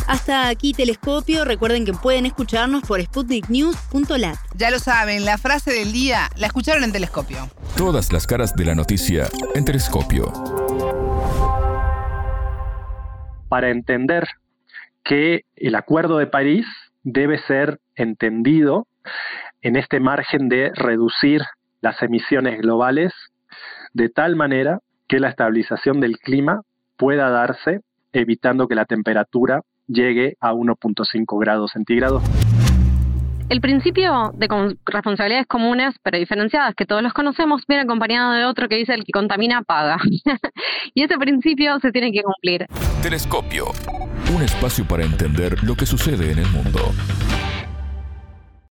Hasta 0.07 0.49
aquí 0.49 0.73
Telescopio. 0.73 1.45
Recuerden 1.45 1.85
que 1.85 1.93
pueden 1.93 2.27
escucharnos 2.27 2.83
por 2.83 3.01
sputniknews.lat. 3.01 4.37
Ya 4.57 4.71
lo 4.71 4.79
saben, 4.79 5.25
la 5.25 5.38
frase 5.38 5.73
del 5.73 5.93
día 5.93 6.29
la 6.37 6.47
escucharon 6.47 6.85
en 6.85 6.93
Telescopio. 6.93 7.38
Todas 7.77 8.12
las 8.12 8.27
caras 8.27 8.55
de 8.55 8.64
la 8.67 8.75
noticia 8.75 9.29
en 9.55 9.64
Telescopio. 9.64 10.31
Para 13.49 13.71
entender 13.71 14.27
que 15.05 15.45
el 15.57 15.75
Acuerdo 15.75 16.19
de 16.19 16.27
París 16.27 16.67
debe 17.03 17.38
ser 17.47 17.81
entendido 17.95 18.87
en 19.62 19.77
este 19.77 20.01
margen 20.01 20.49
de 20.49 20.71
reducir 20.75 21.43
las 21.81 22.03
emisiones 22.03 22.61
globales 22.61 23.12
de 23.93 24.09
tal 24.09 24.37
manera 24.37 24.81
que 25.09 25.21
la 25.21 25.29
estabilización 25.29 26.01
del 26.01 26.19
clima 26.19 26.62
pueda 26.97 27.31
darse 27.31 27.81
evitando 28.12 28.69
que 28.69 28.75
la 28.75 28.85
temperatura 28.85 29.62
llegue 29.87 30.37
a 30.40 30.53
1.5 30.53 31.40
grados 31.40 31.73
centígrados. 31.73 32.23
El 33.51 33.61
principio 33.61 34.33
de 34.35 34.49
responsabilidades 34.87 35.47
comunes 35.47 35.94
pero 36.03 36.18
diferenciadas 36.18 36.75
que 36.75 36.87
todos 36.87 37.03
los 37.03 37.12
conocemos 37.12 37.62
viene 37.68 37.83
acompañado 37.83 38.33
de 38.33 38.47
otro 38.47 38.68
que 38.68 38.77
dice 38.77 38.94
el 38.94 39.05
que 39.05 39.12
contamina 39.12 39.62
paga. 39.62 39.99
y 40.94 41.03
ese 41.03 41.18
principio 41.18 41.79
se 41.81 41.92
tiene 41.92 42.11
que 42.11 42.23
cumplir. 42.23 42.66
Telescopio. 43.03 43.66
Un 44.35 44.42
espacio 44.42 44.87
para 44.87 45.05
entender 45.05 45.62
lo 45.62 45.75
que 45.75 45.85
sucede 45.85 46.33
en 46.33 46.38
el 46.38 46.51
mundo. 46.51 46.81